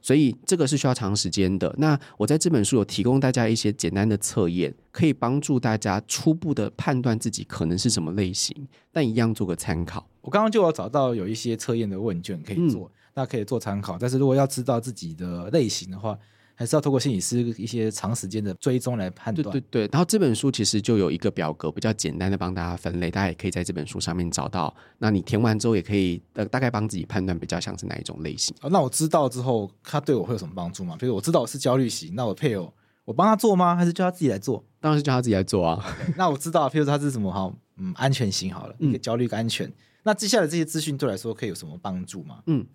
[0.02, 1.74] 所以这个是需要长时间的。
[1.78, 10.08] 那我在这本书有提供大家一些简单的测验，可以帮助大家初步的判断自己可能是什么类型，但一样做个参考。
[10.22, 13.98] 我刚刚就有找到有一些测验的问卷可以做，嗯，那可以做参考。
[14.00, 16.18] 但是如果要知道自己的类型的话，
[16.62, 19.44] 还是要透过心理师一些长时间的追踪来判断。
[19.52, 24.72] 对对对，然后这本书其实就有一个表格，比较简单的帮大家分类，大家也可以在这本书上面找到。
[25.00, 28.56] 那你填完之后，也可以呃大概帮自己判断比较像是哪一种类型。
[28.62, 30.96] 哦，那我知道之后，他对我会有什么帮助吗？
[31.00, 32.72] 比如我知道我是焦虑型，那我配偶
[33.06, 33.76] 我帮他做吗？
[33.76, 34.64] 还是叫他自己来做？
[34.80, 35.84] 当然是叫他自己来做啊。
[35.84, 39.72] Okay, 那我知道，譬如说他是什么哈，嗯，安全型好了，一个焦虑跟安全。
[40.04, 42.40] 那接下来这些资讯对来说可以有什么帮助吗？
[42.48, 42.66] 嗯，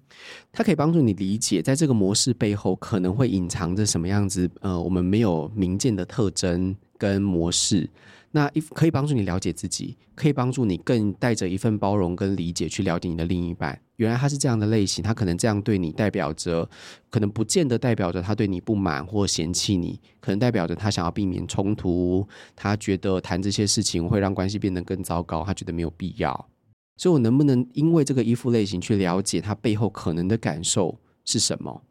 [0.53, 7.91] 它可以帮助你理解，在这个模式背后可能会隐藏着什么样子，呃，我们没有明见的特征跟模式。
[8.33, 13.81] 那一可以帮助你了解自己，可以帮助你更带着一份包容跟理解去了解你的另一半。
[13.97, 16.69] 原来他是这样的类型，他可能这样对你，代表着
[17.09, 26.49] 可能不见得代表着他对你不满或嫌弃你，可能代表着他想要避免冲突，他觉得谈这些事情会让关系变得更糟糕，他觉得没有必要。
[26.97, 31.83] 所以我能不能因为这个依附类型去了解他背后可能的感受是什么？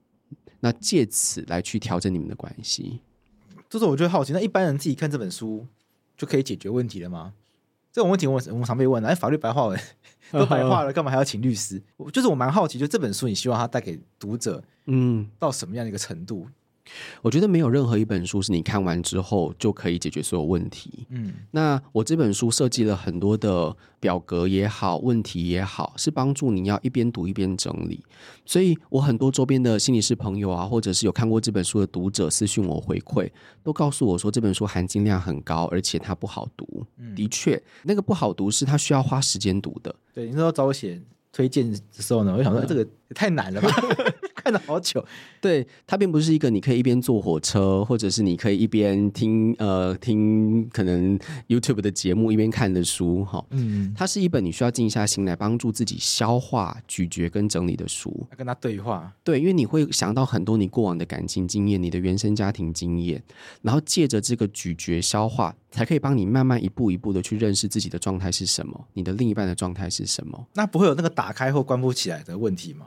[0.62, 3.02] 那借此来去调整你们的关系。
[3.70, 5.68] 就是我觉得好奇，那一般人自己看这本书
[6.18, 7.34] 就可以解决问题了吗？
[7.92, 9.80] 这种问题我我们常被问的，哎，法律白话文
[10.32, 11.82] 都白话了，干嘛还要请律师？
[12.12, 16.48] 就是我蛮好奇，就这本书你希望它带给读者，嗯，到什么样的一个程度？
[17.22, 21.06] 我觉得没有任何一本书是你看完之后就可以解决所有问题。
[21.10, 28.04] 嗯，那我这本书设计了很多的表格也好，问题也好，是帮助你要一边读一边整理。
[28.46, 33.30] 所以我很多周边的心理师朋友啊，或者是有看过这本书的读者私信我回馈，
[33.64, 36.86] 都告诉我说这本书含金量很高，而且它不好读。
[36.98, 39.94] 嗯，的确，那个不好读是它需要花时间读的。
[40.14, 43.70] 对，你说找我写推荐的时候呢，我就想说，嗯，这个也太难了吧。
[44.46, 45.04] 看了好久，
[45.42, 51.18] 对，它并不是一个你可以一边坐火车，或者是你可以一边听呃听可能
[51.48, 53.44] YouTube 的节目一边看的书哈。
[53.50, 58.16] 嗯，它是一本你需要静下心来帮助自己消化、咀嚼跟整理的书。
[58.30, 63.24] 要跟他对话，对，因为你会想到很多你过往的感情经验、你的原生家庭经验，
[63.64, 70.46] 然后借着这个咀嚼消化，才可以帮你慢慢一步一步的去认识自己的状态是什么，你的另一半的状态是什么。
[70.54, 72.86] 那不会有那个打开或关不起来的问题吗？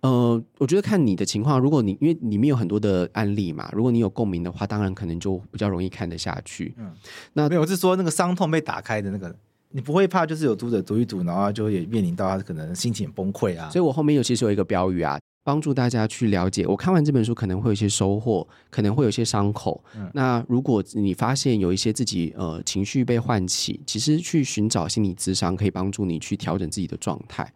[0.00, 6.74] 呃，我觉得看你的情况，如果你因为里面有很多的案例嘛，如果你有共鸣的话，当然可能就比较容易看得下去。
[6.76, 6.92] 嗯，
[7.32, 9.34] 那没有，我是说那个伤痛被打开的那个，
[9.70, 13.70] 你不会怕，就是有读者读一读，然后就也面临到他可能心情崩溃啊。
[13.70, 16.66] 所以我后面有其实有一个标语啊，帮助大家去了解。
[16.66, 19.82] 我看完这本书可能会有一些收获，可能会有一些伤口。
[19.96, 27.50] 嗯，那如果你发现有一些自己呃情绪被唤起，其实去寻找心理咨商可以帮助你去调整自己的状态。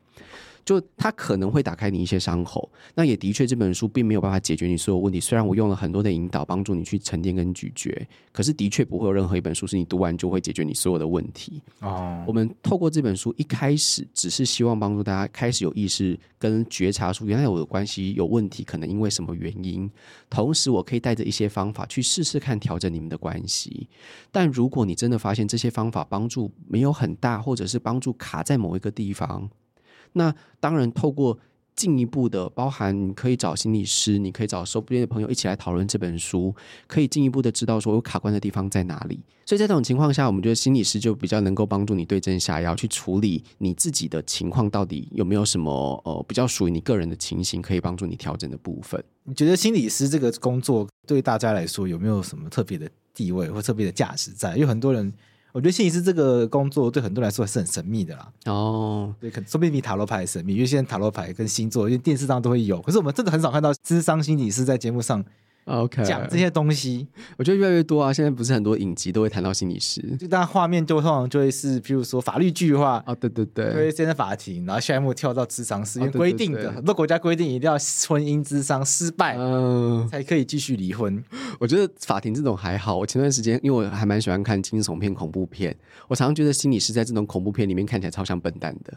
[0.64, 5.18] 就他可能会打开你一些伤口，那也的确这本书并没有办法解决你所有问题。
[5.18, 11.60] 虽然我用了很多的引导帮助你去沉淀跟咀嚼，可是的确不会有任何一本书是你读完就会解决你所有的问题。
[11.80, 19.90] 哦，我们透过这本书一开始只是希望帮助大家开始有意识跟觉察出原来我的关系有问题，可能因为什么原因。
[20.28, 23.88] 同时，我可以带着一些方法去试试看调整你们的关系。
[24.30, 29.48] 但如果你真的发现这些方法帮助没有很大，或者是帮助卡在某一个地方，
[30.12, 31.38] 那当然，透过
[31.76, 36.54] 进一步的包含，你可以找心理师，你可以找周边的朋友一起来讨论这本书，
[36.86, 39.20] 可以进一步的知道说有卡关的地方在哪里。
[39.46, 49.02] 所以在这种情况下，我们觉得心理师就比较能够帮助你对症下药，去处理你自己的情况，到底有没有什么呃比较属于你个人的情形，可以帮助你调整的部分。
[49.24, 54.54] 你觉得心理师这个工作对大家来说有没有什么特别的地位或特别的价值在？
[54.54, 55.10] 因为很多人。
[55.52, 58.32] 我觉得心理师这个工作对很多人来说还是很神秘的啦。
[58.46, 65.24] 哦，对，可能说不定比塔罗牌神秘，因为现在塔罗牌跟星座，因为电视上都会有，可是我们真的很少看到智商心理师在节目上。
[65.66, 67.06] OK，讲这些东西，
[67.36, 68.12] 我觉得越来越多啊。
[68.12, 77.74] 现在不是很多影集都会谈到心理师，就当画面就通常就会是，譬如说法律剧的话啊，对对对，会先在法庭，然后下一幕跳到智商室，因为规定的很多国家规定一定要
[78.08, 81.22] 婚姻智商失败，嗯，才可以继续离婚。
[81.60, 82.96] 我觉得法庭这种还好。
[82.96, 85.76] 我前段时间因为我还蛮喜欢看惊悚片、恐怖片，
[86.08, 88.94] 我常常觉得心理师在这种恐怖片里面看起来超像笨蛋的。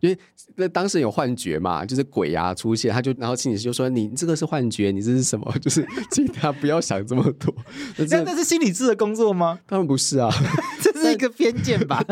[0.00, 0.18] 因为
[0.56, 5.52] 那当时有幻觉嘛，就是鬼啊出现，他就然后心理师就说：“你这个是幻觉，你这是什么？
[5.60, 7.54] 就是请他不要想这么多。
[7.98, 9.58] 那”这那是心理师的工作吗？
[9.66, 10.30] 当然不是啊，
[10.82, 12.04] 这是一个偏见吧。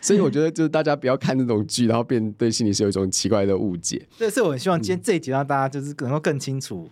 [0.00, 4.06] 所以我觉得就是大家不要看那种剧，然后变对心理师有一种奇怪的误解。
[4.18, 6.88] 对，所以我很希望今天这一集让大家就是能够更清楚。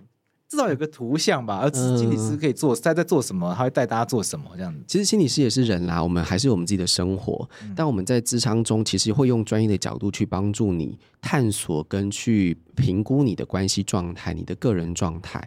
[0.55, 4.80] 至少有个图像吧，而心理师可以做在在做什么，他会带大家做什么这样子。
[4.86, 15.42] 其实心理师也是人啦，我们还是有我们自己的生活，嗯、但我们在智商中其实会用专业的角度去帮助你探索跟去评估你的关系状态、你的个人状态。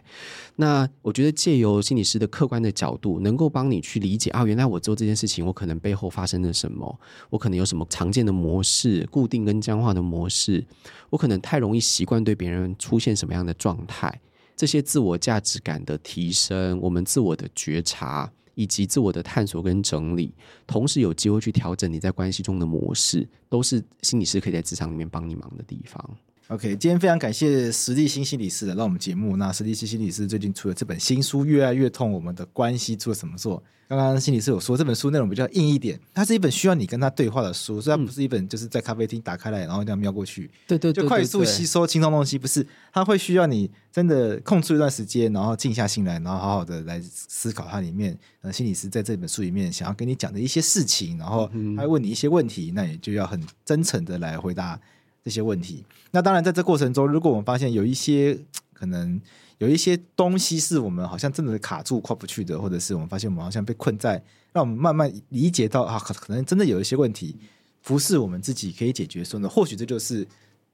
[0.56, 7.00] 那我觉得借由心理师的客观的角度，能够帮你去理解啊，原来我做这件事情，我可能背后发生了什么，
[7.30, 10.62] 我可能有什么常见的模式、固定跟僵化的模式，
[11.08, 14.20] 我可能太容易习惯对别人出现什么样的状态。
[14.58, 20.34] 这些自我价值感的提升，我们自我的觉察，以及自我的探索跟整理，
[20.66, 26.16] 同时有机会去调整你在关系中的模式，都是心理师可以在职场里面帮你忙的地方。
[26.48, 29.36] OK，今天非常感谢石立新心理师来到我们节目。
[29.36, 33.62] 那石立新心理师最近出了这本新书《越爱越痛》，我们的关系出了什么做？
[33.86, 51.46] 刚刚心理师有说这本书内容比较硬一点，它是一本需要你跟他对话的书，所以它不是一本就是在咖啡厅打开来然后这样瞄过去，对对，就快速吸收轻松东西，不是，它会需要你真的空出一段时间，然后静下心来，然后好好的来思考它里面呃心理师在这本书里面想要跟你讲的一些事情，然后
[51.76, 54.80] 他会问你一些问题，那也就要很真诚的来回答。
[55.28, 58.38] 这些问题，那当然，在这过程中，如果我们发现有一些
[58.72, 59.20] 可能
[59.58, 64.22] 有一些东西是我们好像真的卡住跨不去的，或者是我们发现我们好像被困在，
[64.54, 67.36] 让我们慢慢理解到啊，可能真的有一些问题，
[67.82, 70.26] 不是我们自己可以解决说呢，或许这就是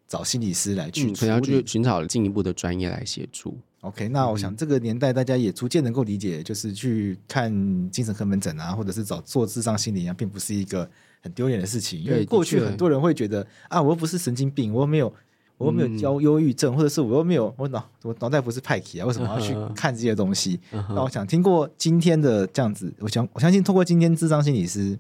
[0.09, 3.57] 找心理师来去，可能要去寻找进一步的专业来协助。
[3.81, 7.51] OK，那我想这个年代大家也逐渐能够理解，就是去看
[7.91, 10.89] 精神科门诊啊，或者是找做智商心理啊，并不是一个
[11.21, 12.03] 很丢脸的事情。
[12.03, 15.13] 因为过去很多人会觉得啊，我又不是神经病，我又没有。
[15.57, 19.07] 我又没有焦忧郁症，或者是我又没有我脑我脑袋不是派克啊？
[19.07, 20.59] 为什么要去看这些东西？
[20.73, 21.05] 那、uh huh.
[21.05, 24.99] 我想听过今天的这样子，我想我相信通过今天智商心理师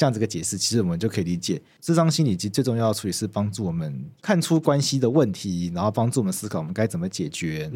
[0.00, 7.70] 这样子个解释，其实我们就可以理解，智商心理其实最重要的处理是帮助我们看出关系的问题，然后帮助我们思考我们该怎么解决，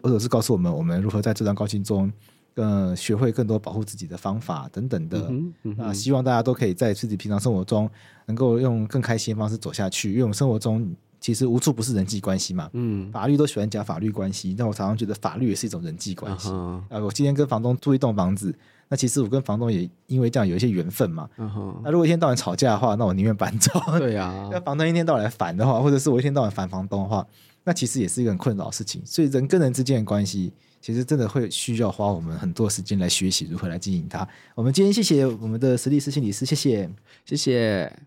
[0.00, 0.22] 或者、uh.
[0.22, 2.12] 是告诉我们我们如何在这段关系中，
[2.54, 5.28] 呃，学会更多保护自己的方法等等的。
[5.62, 5.92] 那、uh.
[5.92, 7.90] 希望大家都可以在自己平常生活中
[8.26, 10.94] 能够用更开心的方式走下去，因为我们生活中。
[11.18, 16.50] 其实无处不是人际关系嘛，嗯，法律都喜欢讲法律关系，但我常常觉得法律也是一种人际关系。
[16.50, 17.04] 啊、uh，huh.
[17.04, 18.54] 我今天跟房东租一栋房子，
[18.88, 21.28] 那其实我跟房东也因为这样有一些缘分嘛。
[21.36, 21.74] Uh.
[21.82, 23.72] 那如果一天到晚吵架的话，那我宁愿搬走。
[23.98, 27.26] 对呀、啊，那房东一天到晚来烦的话，或者是我一天到晚烦房东的话，
[27.64, 29.02] 那其实也是一个很困扰的事情。
[29.04, 34.26] 所以人跟人之间的关系，其实真的会需要花我们很多时间来学习如何来经营它。
[34.54, 36.88] 我们今天谢谢我们的石丽斯心理师，谢谢，
[37.24, 38.05] 谢谢。